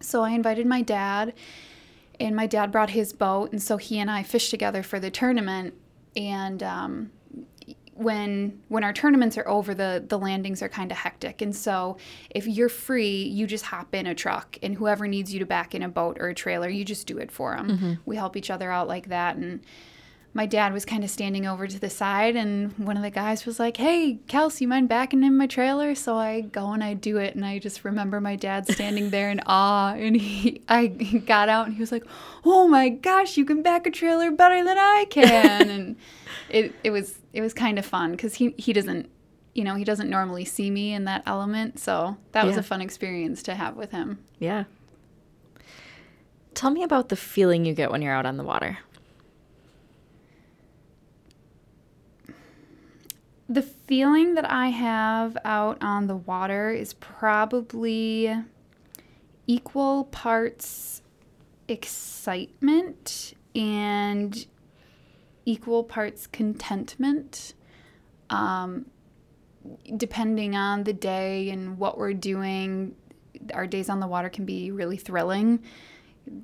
So 0.00 0.22
I 0.22 0.30
invited 0.30 0.66
my 0.66 0.82
dad, 0.82 1.32
and 2.18 2.34
my 2.34 2.46
dad 2.46 2.72
brought 2.72 2.90
his 2.90 3.12
boat, 3.12 3.52
and 3.52 3.62
so 3.62 3.76
he 3.76 3.98
and 3.98 4.10
I 4.10 4.22
fished 4.22 4.50
together 4.50 4.82
for 4.82 4.98
the 4.98 5.10
tournament. 5.10 5.74
And 6.16 6.62
um, 6.62 7.10
when 7.94 8.60
when 8.68 8.84
our 8.84 8.92
tournaments 8.92 9.38
are 9.38 9.48
over, 9.48 9.74
the 9.74 10.04
the 10.06 10.18
landings 10.18 10.62
are 10.62 10.68
kind 10.68 10.90
of 10.90 10.98
hectic, 10.98 11.40
and 11.42 11.54
so 11.54 11.96
if 12.30 12.46
you're 12.46 12.68
free, 12.68 13.22
you 13.22 13.46
just 13.46 13.66
hop 13.66 13.94
in 13.94 14.06
a 14.06 14.14
truck, 14.14 14.58
and 14.62 14.74
whoever 14.74 15.06
needs 15.06 15.32
you 15.32 15.38
to 15.40 15.46
back 15.46 15.74
in 15.74 15.82
a 15.82 15.88
boat 15.88 16.18
or 16.20 16.28
a 16.28 16.34
trailer, 16.34 16.68
you 16.68 16.84
just 16.84 17.06
do 17.06 17.18
it 17.18 17.30
for 17.30 17.56
them. 17.56 17.68
We 18.04 18.16
help 18.16 18.36
each 18.36 18.50
other 18.50 18.70
out 18.70 18.88
like 18.88 19.08
that, 19.08 19.36
and 19.36 19.60
my 20.36 20.44
dad 20.44 20.74
was 20.74 20.84
kind 20.84 21.02
of 21.02 21.08
standing 21.08 21.46
over 21.46 21.66
to 21.66 21.80
the 21.80 21.88
side 21.88 22.36
and 22.36 22.76
one 22.76 22.94
of 22.94 23.02
the 23.02 23.10
guys 23.10 23.46
was 23.46 23.58
like 23.58 23.78
hey 23.78 24.18
kelsey 24.28 24.64
you 24.64 24.68
mind 24.68 24.86
backing 24.86 25.24
in 25.24 25.34
my 25.34 25.46
trailer 25.46 25.94
so 25.94 26.14
i 26.14 26.42
go 26.42 26.72
and 26.72 26.84
i 26.84 26.92
do 26.92 27.16
it 27.16 27.34
and 27.34 27.44
i 27.44 27.58
just 27.58 27.84
remember 27.84 28.20
my 28.20 28.36
dad 28.36 28.68
standing 28.70 29.08
there 29.08 29.30
in 29.30 29.40
awe 29.46 29.94
and 29.94 30.14
he 30.14 30.60
i 30.68 30.86
got 30.86 31.48
out 31.48 31.66
and 31.66 31.74
he 31.74 31.80
was 31.80 31.90
like 31.90 32.04
oh 32.44 32.68
my 32.68 32.90
gosh 32.90 33.38
you 33.38 33.46
can 33.46 33.62
back 33.62 33.86
a 33.86 33.90
trailer 33.90 34.30
better 34.30 34.62
than 34.62 34.76
i 34.76 35.06
can 35.08 35.70
and 35.70 35.96
it, 36.50 36.74
it 36.84 36.90
was 36.90 37.18
it 37.32 37.40
was 37.40 37.54
kind 37.54 37.78
of 37.78 37.86
fun 37.86 38.10
because 38.12 38.34
he, 38.34 38.54
he 38.58 38.74
doesn't 38.74 39.08
you 39.54 39.64
know 39.64 39.74
he 39.74 39.84
doesn't 39.84 40.10
normally 40.10 40.44
see 40.44 40.70
me 40.70 40.92
in 40.92 41.04
that 41.04 41.22
element 41.24 41.78
so 41.78 42.14
that 42.32 42.44
was 42.44 42.58
a 42.58 42.62
fun 42.62 42.82
experience 42.82 43.42
to 43.42 43.54
have 43.54 43.74
with 43.74 43.90
him 43.90 44.18
Yeah. 44.38 44.64
Tell 46.52 46.70
me 46.70 46.82
about 46.82 47.10
the 47.10 47.16
feeling 47.16 47.66
you 47.66 47.74
get 47.74 47.90
when 47.90 48.00
you're 48.00 48.14
out 48.14 48.24
on 48.24 48.38
the 48.38 48.42
water. 48.42 48.78
The 53.48 53.62
feeling 53.62 54.34
that 54.34 54.50
I 54.50 54.68
have 54.68 55.36
out 55.44 55.78
on 55.80 56.08
the 56.08 56.16
water 56.16 56.70
is 56.70 56.94
probably 56.94 58.34
equal 59.46 60.04
parts 60.04 61.02
excitement 61.68 63.34
and 63.54 64.46
equal 65.44 65.84
parts 65.84 66.26
contentment. 66.26 67.54
Um, 68.30 68.86
depending 69.96 70.56
on 70.56 70.82
the 70.82 70.92
day 70.92 71.50
and 71.50 71.78
what 71.78 71.98
we're 71.98 72.14
doing, 72.14 72.96
our 73.54 73.66
days 73.66 73.88
on 73.88 74.00
the 74.00 74.08
water 74.08 74.28
can 74.28 74.44
be 74.44 74.72
really 74.72 74.96
thrilling 74.96 75.62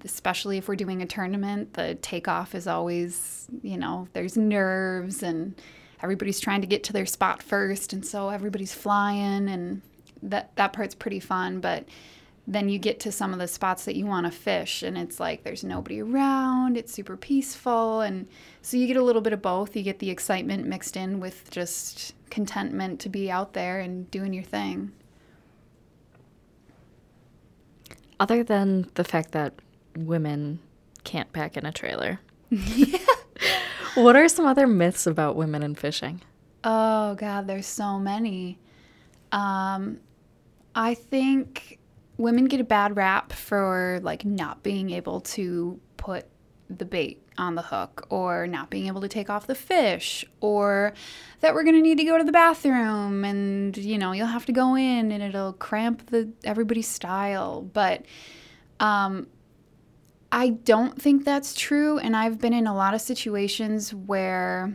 especially 0.04 0.58
if 0.58 0.68
we're 0.68 0.76
doing 0.76 1.02
a 1.02 1.06
tournament, 1.06 1.74
the 1.74 1.96
takeoff 1.96 2.54
is 2.54 2.66
always, 2.66 3.48
you 3.62 3.76
know, 3.76 4.08
there's 4.12 4.36
nerves 4.36 5.22
and 5.22 5.60
everybody's 6.02 6.40
trying 6.40 6.60
to 6.60 6.66
get 6.66 6.84
to 6.84 6.92
their 6.92 7.06
spot 7.06 7.42
first 7.42 7.92
and 7.92 8.04
so 8.04 8.28
everybody's 8.28 8.74
flying 8.74 9.48
and 9.48 9.82
that 10.22 10.54
that 10.56 10.72
part's 10.72 10.94
pretty 10.94 11.20
fun, 11.20 11.60
but 11.60 11.84
then 12.46 12.68
you 12.68 12.78
get 12.78 12.98
to 13.00 13.12
some 13.12 13.32
of 13.32 13.38
the 13.38 13.46
spots 13.46 13.84
that 13.84 13.94
you 13.94 14.04
want 14.04 14.26
to 14.26 14.32
fish 14.32 14.82
and 14.82 14.98
it's 14.98 15.20
like 15.20 15.44
there's 15.44 15.62
nobody 15.62 16.00
around, 16.00 16.76
it's 16.76 16.92
super 16.92 17.16
peaceful 17.16 18.00
and 18.00 18.26
so 18.62 18.76
you 18.76 18.86
get 18.86 18.96
a 18.96 19.02
little 19.02 19.22
bit 19.22 19.32
of 19.32 19.42
both. 19.42 19.76
You 19.76 19.82
get 19.82 20.00
the 20.00 20.10
excitement 20.10 20.66
mixed 20.66 20.96
in 20.96 21.20
with 21.20 21.50
just 21.50 22.14
contentment 22.30 23.00
to 23.00 23.08
be 23.08 23.30
out 23.30 23.52
there 23.52 23.80
and 23.80 24.10
doing 24.10 24.32
your 24.32 24.44
thing. 24.44 24.92
Other 28.18 28.44
than 28.44 28.88
the 28.94 29.04
fact 29.04 29.32
that 29.32 29.54
women 29.96 30.60
can't 31.04 31.32
pack 31.32 31.56
in 31.56 31.66
a 31.66 31.72
trailer. 31.72 32.20
what 33.94 34.16
are 34.16 34.28
some 34.28 34.46
other 34.46 34.66
myths 34.66 35.06
about 35.06 35.36
women 35.36 35.62
and 35.62 35.78
fishing? 35.78 36.20
Oh 36.64 37.14
God, 37.14 37.46
there's 37.46 37.66
so 37.66 37.98
many. 37.98 38.58
Um, 39.32 40.00
I 40.74 40.94
think 40.94 41.78
women 42.16 42.46
get 42.46 42.60
a 42.60 42.64
bad 42.64 42.96
rap 42.96 43.32
for 43.32 44.00
like 44.02 44.24
not 44.24 44.62
being 44.62 44.90
able 44.90 45.20
to 45.20 45.80
put 45.96 46.26
the 46.68 46.84
bait 46.84 47.22
on 47.38 47.54
the 47.54 47.62
hook 47.62 48.06
or 48.10 48.46
not 48.46 48.70
being 48.70 48.86
able 48.86 49.00
to 49.00 49.08
take 49.08 49.30
off 49.30 49.46
the 49.46 49.54
fish 49.54 50.24
or 50.40 50.92
that 51.40 51.54
we're 51.54 51.64
going 51.64 51.74
to 51.74 51.82
need 51.82 51.98
to 51.98 52.04
go 52.04 52.18
to 52.18 52.24
the 52.24 52.32
bathroom 52.32 53.24
and 53.24 53.76
you 53.76 53.98
know 53.98 54.12
you'll 54.12 54.26
have 54.26 54.46
to 54.46 54.52
go 54.52 54.74
in 54.74 55.10
and 55.10 55.22
it'll 55.22 55.52
cramp 55.54 56.06
the 56.10 56.30
everybody's 56.44 56.88
style 56.88 57.62
but 57.62 58.04
um 58.80 59.26
I 60.34 60.48
don't 60.48 61.00
think 61.00 61.26
that's 61.26 61.54
true 61.54 61.98
and 61.98 62.16
I've 62.16 62.40
been 62.40 62.54
in 62.54 62.66
a 62.66 62.74
lot 62.74 62.94
of 62.94 63.02
situations 63.02 63.92
where 63.92 64.72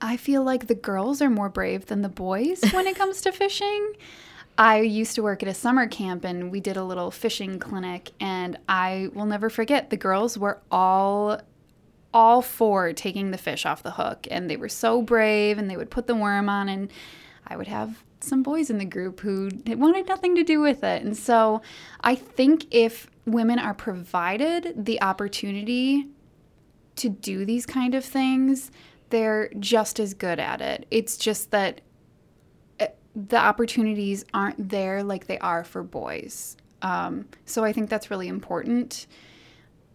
I 0.00 0.16
feel 0.16 0.42
like 0.42 0.66
the 0.66 0.74
girls 0.74 1.22
are 1.22 1.30
more 1.30 1.48
brave 1.48 1.86
than 1.86 2.02
the 2.02 2.08
boys 2.08 2.60
when 2.72 2.88
it 2.88 2.96
comes 2.98 3.20
to 3.22 3.32
fishing. 3.32 3.92
I 4.58 4.80
used 4.80 5.14
to 5.14 5.22
work 5.22 5.44
at 5.44 5.48
a 5.48 5.54
summer 5.54 5.86
camp 5.86 6.24
and 6.24 6.50
we 6.50 6.58
did 6.58 6.76
a 6.76 6.82
little 6.82 7.12
fishing 7.12 7.60
clinic 7.60 8.10
and 8.18 8.58
I 8.68 9.10
will 9.14 9.24
never 9.24 9.48
forget 9.50 9.88
the 9.88 9.96
girls 9.96 10.36
were 10.36 10.60
all 10.70 11.40
all 12.12 12.42
for 12.42 12.92
taking 12.92 13.30
the 13.30 13.38
fish 13.38 13.64
off 13.64 13.84
the 13.84 13.92
hook 13.92 14.26
and 14.32 14.50
they 14.50 14.56
were 14.56 14.68
so 14.68 15.00
brave 15.00 15.58
and 15.58 15.70
they 15.70 15.76
would 15.76 15.90
put 15.90 16.08
the 16.08 16.14
worm 16.14 16.48
on 16.48 16.68
and 16.68 16.92
I 17.46 17.56
would 17.56 17.68
have 17.68 18.02
some 18.20 18.42
boys 18.42 18.70
in 18.70 18.78
the 18.78 18.84
group 18.84 19.20
who 19.20 19.50
wanted 19.66 20.06
nothing 20.06 20.34
to 20.36 20.44
do 20.44 20.60
with 20.60 20.84
it. 20.84 21.02
And 21.02 21.16
so 21.16 21.62
I 22.00 22.14
think 22.14 22.66
if 22.70 23.08
women 23.26 23.58
are 23.58 23.74
provided 23.74 24.84
the 24.84 25.00
opportunity 25.02 26.06
to 26.96 27.08
do 27.08 27.44
these 27.44 27.66
kind 27.66 27.94
of 27.94 28.04
things, 28.04 28.70
they're 29.08 29.50
just 29.58 29.98
as 29.98 30.14
good 30.14 30.38
at 30.38 30.60
it. 30.60 30.86
It's 30.90 31.16
just 31.16 31.50
that 31.50 31.80
the 33.14 33.38
opportunities 33.38 34.24
aren't 34.32 34.68
there 34.68 35.02
like 35.02 35.26
they 35.26 35.38
are 35.38 35.64
for 35.64 35.82
boys. 35.82 36.56
Um, 36.82 37.26
so 37.44 37.64
I 37.64 37.72
think 37.72 37.90
that's 37.90 38.10
really 38.10 38.28
important. 38.28 39.06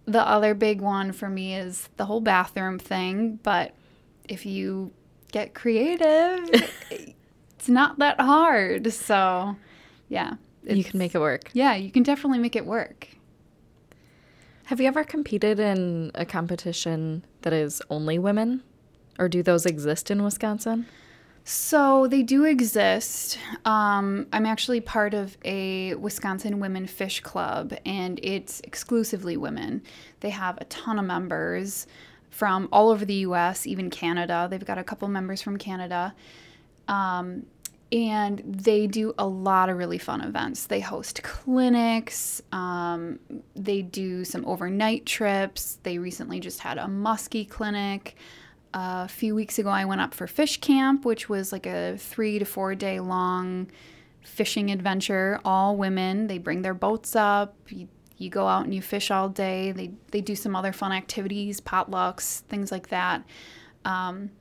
The 0.06 0.22
other 0.22 0.54
big 0.54 0.82
one 0.82 1.12
for 1.12 1.30
me 1.30 1.56
is 1.56 1.90
the 1.98 2.06
whole 2.06 2.22
bathroom 2.22 2.78
thing, 2.78 3.40
but 3.42 3.74
if 4.28 4.46
you 4.46 4.92
get 5.32 5.54
creative, 5.54 6.72
it's 7.66 7.70
not 7.72 7.98
that 7.98 8.22
hard. 8.22 8.94
So, 8.94 9.56
yeah. 10.08 10.36
You 10.64 10.84
can 10.84 11.00
make 11.00 11.16
it 11.16 11.20
work. 11.20 11.50
Yeah, 11.54 11.74
you 11.74 11.90
can 11.90 12.04
definitely 12.04 12.38
make 12.38 12.56
it 12.56 12.64
work. 12.64 13.08
Have 14.66 14.80
you 14.80 14.86
ever 14.86 15.04
competed 15.04 15.60
in 15.60 16.12
a 16.14 16.26
competition 16.26 17.26
that 17.42 17.54
is 17.54 17.82
only 17.90 18.20
women? 18.20 18.62
Or 19.18 19.28
do 19.28 19.42
those 19.42 19.66
exist 19.66 20.12
in 20.12 20.24
Wisconsin? 20.24 20.86
So 21.44 22.06
they 22.06 22.22
do 22.22 22.44
exist. 22.44 23.40
Um, 23.66 24.28
I'm 24.32 24.46
actually 24.46 24.82
part 24.82 25.16
of 25.16 25.36
a 25.44 25.96
Wisconsin 25.96 26.60
Women 26.60 26.86
Fish 26.86 27.22
Club, 27.22 27.74
and 27.84 28.20
it's 28.22 28.60
exclusively 28.60 29.38
women. 29.38 29.82
They 30.20 30.30
have 30.30 30.60
a 30.62 30.66
ton 30.66 31.00
of 31.00 31.06
members 31.06 31.88
from 32.30 32.70
all 32.72 32.90
over 32.92 33.06
the 33.06 33.16
U.S., 33.16 33.66
even 33.66 33.90
Canada. 33.90 34.48
They've 34.52 34.64
got 34.64 34.78
a 34.78 34.84
couple 34.84 35.08
members 35.08 35.42
from 35.42 35.58
Canada. 35.58 36.14
Um, 36.88 37.48
and 37.96 38.44
they 38.46 38.86
do 38.86 39.16
a 39.18 39.26
lot 39.26 39.70
of 39.70 39.78
really 39.78 39.98
fun 39.98 40.22
events. 40.22 40.68
They 40.68 40.82
host 40.82 41.24
clinics, 41.24 42.44
um, 42.52 43.20
they 43.56 43.82
do 43.82 44.24
some 44.24 44.46
overnight 44.46 45.08
trips. 45.08 45.80
They 45.82 45.98
recently 45.98 46.40
just 46.40 46.60
had 46.60 46.78
a 46.78 46.86
muskie 46.86 47.50
clinic 47.50 48.16
a 48.76 49.08
few 49.08 49.34
weeks 49.34 49.58
ago, 49.58 49.70
I 49.70 49.86
went 49.86 50.02
up 50.02 50.14
for 50.14 50.28
fish 50.28 50.60
camp, 50.60 51.06
which 51.06 51.30
was 51.30 51.54
like 51.54 51.66
a 51.66 51.98
three 51.98 52.38
to 52.40 52.46
four 52.46 52.76
day 52.76 53.00
long 53.00 53.72
fishing 54.22 54.70
adventure. 54.70 55.40
All 55.46 55.78
women. 55.78 56.28
They 56.28 56.38
bring 56.38 56.62
their 56.62 56.74
boats 56.74 57.16
up. 57.16 57.56
You, 57.70 57.88
you 58.18 58.30
go 58.30 58.48
out 58.48 58.66
and 58.66 58.76
you 58.76 58.82
fish 58.82 59.12
all 59.12 59.30
day. 59.30 59.72
They 59.72 59.92
they 60.12 60.20
do 60.20 60.36
some 60.36 60.56
other 60.56 60.74
fun 60.74 60.92
activities, 60.92 61.62
potlucks, 61.62 62.42
things 62.42 62.70
like 62.72 62.90
that. 62.90 63.24
Um, 63.86 64.32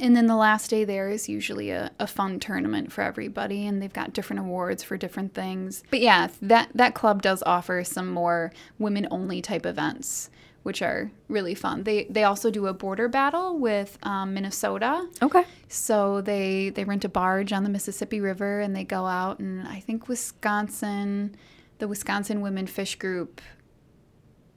and 0.00 0.16
then 0.16 0.26
the 0.26 0.36
last 0.36 0.70
day 0.70 0.84
there 0.84 1.10
is 1.10 1.28
usually 1.28 1.70
a, 1.70 1.90
a 1.98 2.06
fun 2.06 2.38
tournament 2.38 2.92
for 2.92 3.02
everybody, 3.02 3.66
and 3.66 3.80
they've 3.80 3.92
got 3.92 4.12
different 4.12 4.40
awards 4.40 4.82
for 4.82 4.96
different 4.96 5.34
things. 5.34 5.82
But 5.90 6.00
yeah, 6.00 6.28
that 6.42 6.70
that 6.74 6.94
club 6.94 7.22
does 7.22 7.42
offer 7.44 7.82
some 7.84 8.10
more 8.10 8.52
women 8.78 9.08
only 9.10 9.42
type 9.42 9.66
events 9.66 10.30
which 10.62 10.82
are 10.82 11.10
really 11.28 11.54
fun. 11.54 11.84
They 11.84 12.04
they 12.04 12.24
also 12.24 12.50
do 12.50 12.66
a 12.66 12.74
border 12.74 13.08
battle 13.08 13.58
with 13.58 13.98
um, 14.02 14.34
Minnesota. 14.34 15.08
Okay. 15.22 15.44
So 15.68 16.20
they 16.20 16.70
they 16.70 16.84
rent 16.84 17.04
a 17.04 17.08
barge 17.08 17.52
on 17.52 17.64
the 17.64 17.70
Mississippi 17.70 18.20
River 18.20 18.60
and 18.60 18.76
they 18.76 18.84
go 18.84 19.06
out 19.06 19.38
and 19.38 19.66
I 19.66 19.80
think 19.80 20.08
Wisconsin, 20.08 21.34
the 21.78 21.88
Wisconsin 21.88 22.40
Women 22.40 22.66
Fish 22.66 22.96
Group 22.96 23.40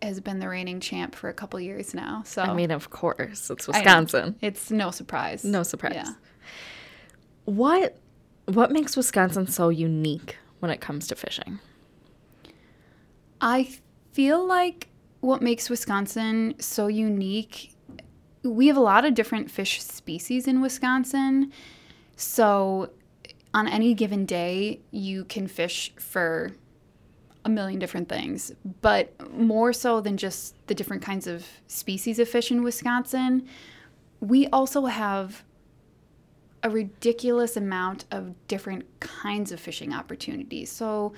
has 0.04 0.20
been 0.20 0.40
the 0.40 0.50
reigning 0.50 0.80
champ 0.80 1.16
for 1.16 1.30
a 1.30 1.34
couple 1.34 1.60
years 1.60 1.94
now. 1.94 2.24
So 2.26 2.42
I 2.42 2.54
mean, 2.54 2.72
of 2.72 2.90
course, 2.90 3.50
it's 3.50 3.68
Wisconsin. 3.68 4.36
It's 4.42 4.72
no 4.72 4.92
surprise. 4.92 5.44
No 5.44 5.64
surprise. 5.64 5.94
Yeah. 5.96 6.14
What 7.46 7.98
what 8.46 8.72
makes 8.72 8.98
Wisconsin 8.98 9.48
so 9.48 9.70
unique 9.70 10.38
when 10.60 10.72
it 10.72 10.82
comes 10.82 11.08
to 11.08 11.16
fishing? 11.16 11.60
I 13.42 13.78
feel 14.14 14.46
like 14.46 14.90
what 15.20 15.42
makes 15.42 15.70
Wisconsin 15.70 16.56
so 16.60 16.88
unique, 16.88 17.74
we 18.44 18.68
have 18.68 18.78
a 18.78 18.82
lot 18.82 19.06
of 19.06 19.14
different 19.14 19.50
fish 19.50 19.82
species 19.82 20.48
in 20.48 20.62
Wisconsin. 20.62 21.52
So 22.16 22.92
on 23.54 23.68
any 23.68 23.94
given 23.94 24.26
day, 24.26 24.82
you 24.92 25.26
can 25.26 25.48
fish 25.48 25.94
for 25.98 26.52
a 27.46 27.50
million 27.50 27.80
different 27.80 28.08
things, 28.10 28.52
but 28.82 29.14
more 29.34 29.74
so 29.74 30.00
than 30.00 30.18
just 30.18 30.56
the 30.68 30.76
different 30.76 31.02
kinds 31.02 31.28
of 31.28 31.46
species 31.68 32.20
of 32.20 32.30
fish 32.30 32.52
in 32.52 32.64
Wisconsin, 32.64 33.48
we 34.20 34.48
also 34.48 34.86
have 34.86 35.44
a 36.64 36.70
ridiculous 36.70 37.58
amount 37.58 38.06
of 38.12 38.34
different 38.48 38.86
kinds 39.02 39.52
of 39.52 39.60
fishing 39.60 39.94
opportunities. 39.94 40.72
So, 40.72 41.14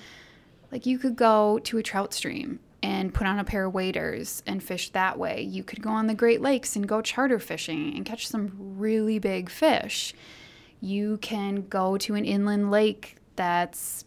like, 0.72 0.86
you 0.86 0.98
could 0.98 1.14
go 1.14 1.60
to 1.60 1.78
a 1.78 1.82
trout 1.82 2.12
stream 2.12 2.58
and 2.82 3.14
put 3.14 3.26
on 3.26 3.38
a 3.38 3.44
pair 3.44 3.64
of 3.66 3.74
waders 3.74 4.42
and 4.46 4.62
fish 4.62 4.90
that 4.90 5.18
way. 5.18 5.42
You 5.42 5.62
could 5.62 5.82
go 5.82 5.90
on 5.90 6.08
the 6.08 6.14
Great 6.14 6.40
Lakes 6.40 6.74
and 6.74 6.88
go 6.88 7.00
charter 7.00 7.38
fishing 7.38 7.94
and 7.96 8.04
catch 8.04 8.26
some 8.26 8.52
really 8.58 9.18
big 9.20 9.48
fish. 9.48 10.12
You 10.80 11.18
can 11.18 11.68
go 11.68 11.96
to 11.98 12.14
an 12.14 12.24
inland 12.24 12.70
lake 12.70 13.16
that's 13.36 14.04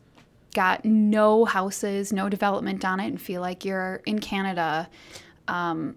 got 0.54 0.86
no 0.86 1.46
houses, 1.46 2.12
no 2.12 2.30
development 2.30 2.84
on 2.84 3.00
it, 3.00 3.08
and 3.08 3.22
feel 3.22 3.42
like 3.42 3.66
you're 3.66 4.02
in 4.06 4.20
Canada. 4.20 4.90
Um, 5.48 5.96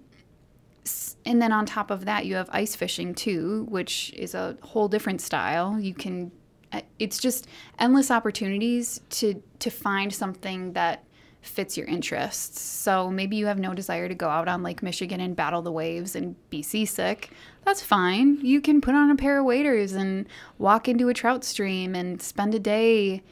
and 1.24 1.40
then 1.40 1.52
on 1.52 1.66
top 1.66 1.90
of 1.90 2.04
that, 2.06 2.26
you 2.26 2.34
have 2.34 2.50
ice 2.52 2.74
fishing 2.74 3.14
too, 3.14 3.66
which 3.68 4.12
is 4.16 4.34
a 4.34 4.56
whole 4.62 4.88
different 4.88 5.20
style. 5.20 5.78
You 5.78 5.94
can, 5.94 6.32
uh, 6.72 6.80
it's 6.98 7.18
just 7.18 7.46
endless 7.78 8.10
opportunities 8.10 9.00
to 9.10 9.42
to 9.60 9.70
find 9.70 10.12
something 10.12 10.72
that 10.72 11.04
fits 11.42 11.76
your 11.76 11.86
interests. 11.86 12.60
So 12.60 13.10
maybe 13.10 13.36
you 13.36 13.46
have 13.46 13.58
no 13.58 13.74
desire 13.74 14.08
to 14.08 14.14
go 14.14 14.28
out 14.28 14.48
on 14.48 14.62
Lake 14.62 14.82
Michigan 14.82 15.20
and 15.20 15.36
battle 15.36 15.60
the 15.60 15.72
waves 15.72 16.14
and 16.14 16.36
be 16.50 16.62
seasick. 16.62 17.30
That's 17.64 17.82
fine. 17.82 18.38
You 18.42 18.60
can 18.60 18.80
put 18.80 18.94
on 18.94 19.10
a 19.10 19.16
pair 19.16 19.40
of 19.40 19.44
waders 19.44 19.92
and 19.92 20.26
walk 20.58 20.88
into 20.88 21.08
a 21.08 21.14
trout 21.14 21.44
stream 21.44 21.94
and 21.94 22.22
spend 22.22 22.54
a 22.54 22.60
day, 22.60 23.22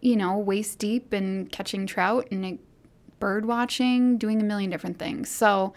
you 0.00 0.16
know, 0.16 0.38
waist 0.38 0.78
deep 0.78 1.12
and 1.12 1.50
catching 1.50 1.86
trout 1.86 2.28
and 2.30 2.58
bird 3.18 3.44
watching, 3.44 4.16
doing 4.18 4.40
a 4.40 4.44
million 4.44 4.70
different 4.70 4.98
things. 4.98 5.28
So 5.28 5.74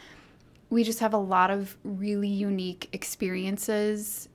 we 0.69 0.83
just 0.83 0.99
have 0.99 1.13
a 1.13 1.17
lot 1.17 1.51
of 1.51 1.77
really 1.83 2.29
unique 2.29 2.89
experiences 2.93 4.29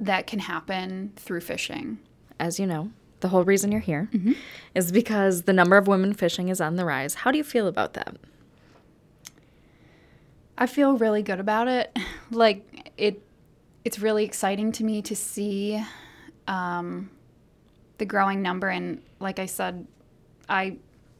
that 0.00 0.26
can 0.26 0.38
happen 0.38 1.12
through 1.16 1.40
fishing. 1.40 1.98
As 2.38 2.58
you 2.60 2.66
know, 2.66 2.90
the 3.20 3.28
whole 3.28 3.44
reason 3.44 3.72
you're 3.72 3.80
here 3.80 4.08
mm-hmm. 4.12 4.32
is 4.74 4.92
because 4.92 5.42
the 5.42 5.52
number 5.52 5.76
of 5.76 5.88
women 5.88 6.14
fishing 6.14 6.48
is 6.48 6.60
on 6.60 6.76
the 6.76 6.84
rise. 6.84 7.14
How 7.14 7.30
do 7.30 7.38
you 7.38 7.44
feel 7.44 7.66
about 7.66 7.94
that? 7.94 8.16
I 10.56 10.66
feel 10.66 10.96
really 10.96 11.22
good 11.22 11.40
about 11.40 11.68
it. 11.68 11.96
Like 12.30 12.92
it, 12.98 13.22
it's 13.84 13.98
really 14.00 14.24
exciting 14.24 14.70
to 14.72 14.84
me 14.84 15.00
to 15.02 15.16
see 15.16 15.82
um, 16.46 17.10
the 17.98 18.06
growing 18.06 18.42
number. 18.42 18.68
And 18.68 19.02
like 19.20 19.38
I 19.38 19.46
said, 19.46 19.86
I 20.48 20.78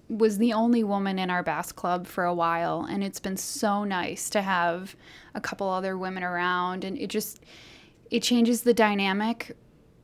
was 0.09 0.39
the 0.39 0.55
only 0.55 0.85
woman 0.85 1.19
in 1.19 1.29
our 1.29 1.43
bass 1.43 1.71
club 1.71 2.07
for 2.07 2.25
a 2.25 2.35
while, 2.35 2.87
and 2.89 3.05
it's 3.05 3.21
been 3.21 3.37
so 3.37 3.85
nice 3.85 4.31
to 4.31 4.41
have 4.41 4.97
a 5.35 5.41
couple 5.41 5.69
other 5.69 5.99
women 5.99 6.23
around, 6.23 6.85
and 6.85 6.97
it 6.97 7.09
just 7.09 7.45
it 8.11 8.23
changes 8.23 8.63
the 8.63 8.73
dynamic 8.73 9.55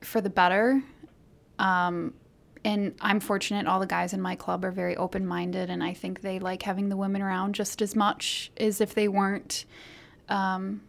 for 0.02 0.20
the 0.20 0.28
better 0.28 0.82
um, 1.58 2.14
and 2.64 2.94
I'm 3.00 3.20
fortunate 3.20 3.66
all 3.66 3.78
the 3.78 3.86
guys 3.86 4.12
in 4.12 4.20
my 4.20 4.36
club 4.36 4.64
are 4.64 4.70
very 4.70 4.96
open 4.96 5.26
minded, 5.26 5.70
and 5.70 5.84
I 5.84 5.92
think 5.92 6.22
they 6.22 6.38
like 6.38 6.62
having 6.62 6.88
the 6.88 6.96
women 6.96 7.20
around 7.20 7.54
just 7.54 7.82
as 7.82 7.94
much 7.94 8.50
as 8.56 8.80
if 8.80 8.94
they 8.94 9.08
weren't. 9.08 9.66
Um, 10.28 10.82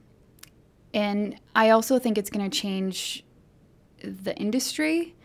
and 0.94 1.38
I 1.54 1.72
also 1.72 2.00
think 2.00 2.18
it's 2.18 2.30
going 2.30 2.50
to 2.50 2.58
change 2.58 3.26
the 4.02 4.36
industry. 4.38 5.16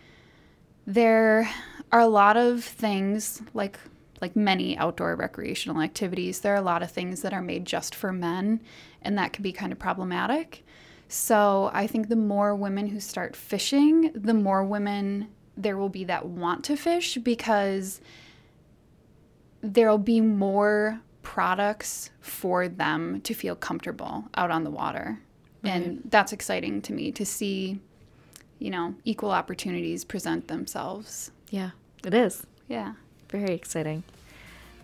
There 0.92 1.48
are 1.92 2.00
a 2.00 2.08
lot 2.08 2.36
of 2.36 2.64
things 2.64 3.42
like 3.54 3.78
like 4.20 4.36
many 4.36 4.76
outdoor 4.76 5.16
recreational 5.16 5.80
activities, 5.80 6.40
there 6.40 6.52
are 6.52 6.58
a 6.58 6.62
lot 6.62 6.82
of 6.82 6.90
things 6.90 7.22
that 7.22 7.32
are 7.32 7.40
made 7.40 7.64
just 7.64 7.94
for 7.94 8.12
men, 8.12 8.60
and 9.00 9.16
that 9.16 9.32
can 9.32 9.42
be 9.42 9.52
kind 9.52 9.72
of 9.72 9.78
problematic. 9.78 10.62
So 11.08 11.70
I 11.72 11.86
think 11.86 12.08
the 12.08 12.16
more 12.16 12.54
women 12.54 12.86
who 12.88 13.00
start 13.00 13.34
fishing, 13.34 14.10
the 14.14 14.34
more 14.34 14.62
women 14.62 15.28
there 15.56 15.76
will 15.76 15.88
be 15.88 16.04
that 16.04 16.26
want 16.26 16.64
to 16.64 16.76
fish 16.76 17.16
because 17.18 18.00
there'll 19.62 19.98
be 19.98 20.20
more 20.20 21.00
products 21.22 22.10
for 22.20 22.68
them 22.68 23.20
to 23.22 23.34
feel 23.34 23.54
comfortable 23.54 24.24
out 24.34 24.50
on 24.50 24.64
the 24.64 24.70
water. 24.70 25.18
And 25.62 26.02
that's 26.06 26.32
exciting 26.32 26.80
to 26.82 26.92
me 26.94 27.12
to 27.12 27.26
see, 27.26 27.80
you 28.60 28.70
know, 28.70 28.94
equal 29.04 29.32
opportunities 29.32 30.04
present 30.04 30.46
themselves. 30.46 31.32
Yeah, 31.50 31.70
it 32.06 32.14
is. 32.14 32.46
Yeah. 32.68 32.92
Very 33.28 33.54
exciting. 33.54 34.04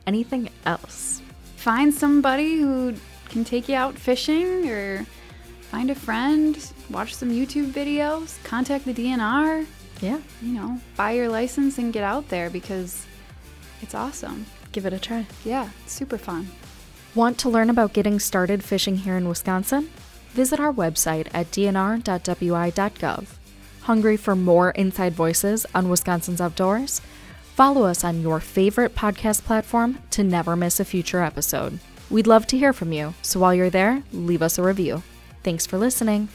Anything 0.07 0.49
else? 0.65 1.21
Find 1.57 1.95
somebody 1.95 2.57
who 2.57 2.95
can 3.29 3.45
take 3.45 3.69
you 3.69 3.77
out 3.77 3.97
fishing 3.99 4.69
or 4.69 5.05
find 5.71 5.91
a 5.91 5.95
friend, 5.95 6.57
watch 6.91 7.15
some 7.15 7.31
YouTube 7.31 7.71
videos, 7.73 8.43
contact 8.45 8.85
the 8.85 8.95
DNR, 8.95 9.67
Yeah, 10.01 10.21
you 10.43 10.53
know, 10.53 10.81
buy 10.97 11.13
your 11.13 11.29
license 11.29 11.79
and 11.79 11.93
get 11.93 12.05
out 12.05 12.29
there 12.29 12.51
because 12.51 13.05
it's 13.83 13.95
awesome. 13.95 14.47
give 14.73 14.87
it 14.87 14.93
a 14.93 14.99
try. 14.99 15.27
Yeah, 15.45 15.71
super 15.87 16.19
fun. 16.19 16.49
Want 17.15 17.39
to 17.39 17.49
learn 17.49 17.71
about 17.71 17.93
getting 17.95 18.21
started 18.21 18.63
fishing 18.63 18.97
here 18.99 19.17
in 19.17 19.29
Wisconsin? 19.29 19.89
Visit 20.33 20.61
our 20.61 20.73
website 20.73 21.29
at 21.33 21.51
dnr.wi.gov. 21.51 23.27
Hungry 23.87 24.17
for 24.17 24.35
more 24.35 24.73
inside 24.73 25.13
voices 25.13 25.65
on 25.73 25.89
Wisconsin's 25.89 26.41
outdoors? 26.41 27.01
Follow 27.55 27.85
us 27.85 28.03
on 28.03 28.21
your 28.21 28.41
favorite 28.41 28.97
podcast 28.97 29.45
platform 29.45 30.01
to 30.11 30.25
never 30.25 30.57
miss 30.57 30.81
a 30.81 30.85
future 30.85 31.21
episode. 31.23 31.79
We'd 32.11 32.27
love 32.27 32.49
to 32.49 32.59
hear 32.59 32.73
from 32.73 32.93
you, 32.93 33.15
so 33.23 33.39
while 33.39 33.55
you're 33.55 33.71
there, 33.71 34.03
leave 34.13 34.43
us 34.43 34.59
a 34.59 34.65
review. 34.65 35.05
Thanks 35.45 35.67
for 35.67 35.79
listening. 35.79 36.29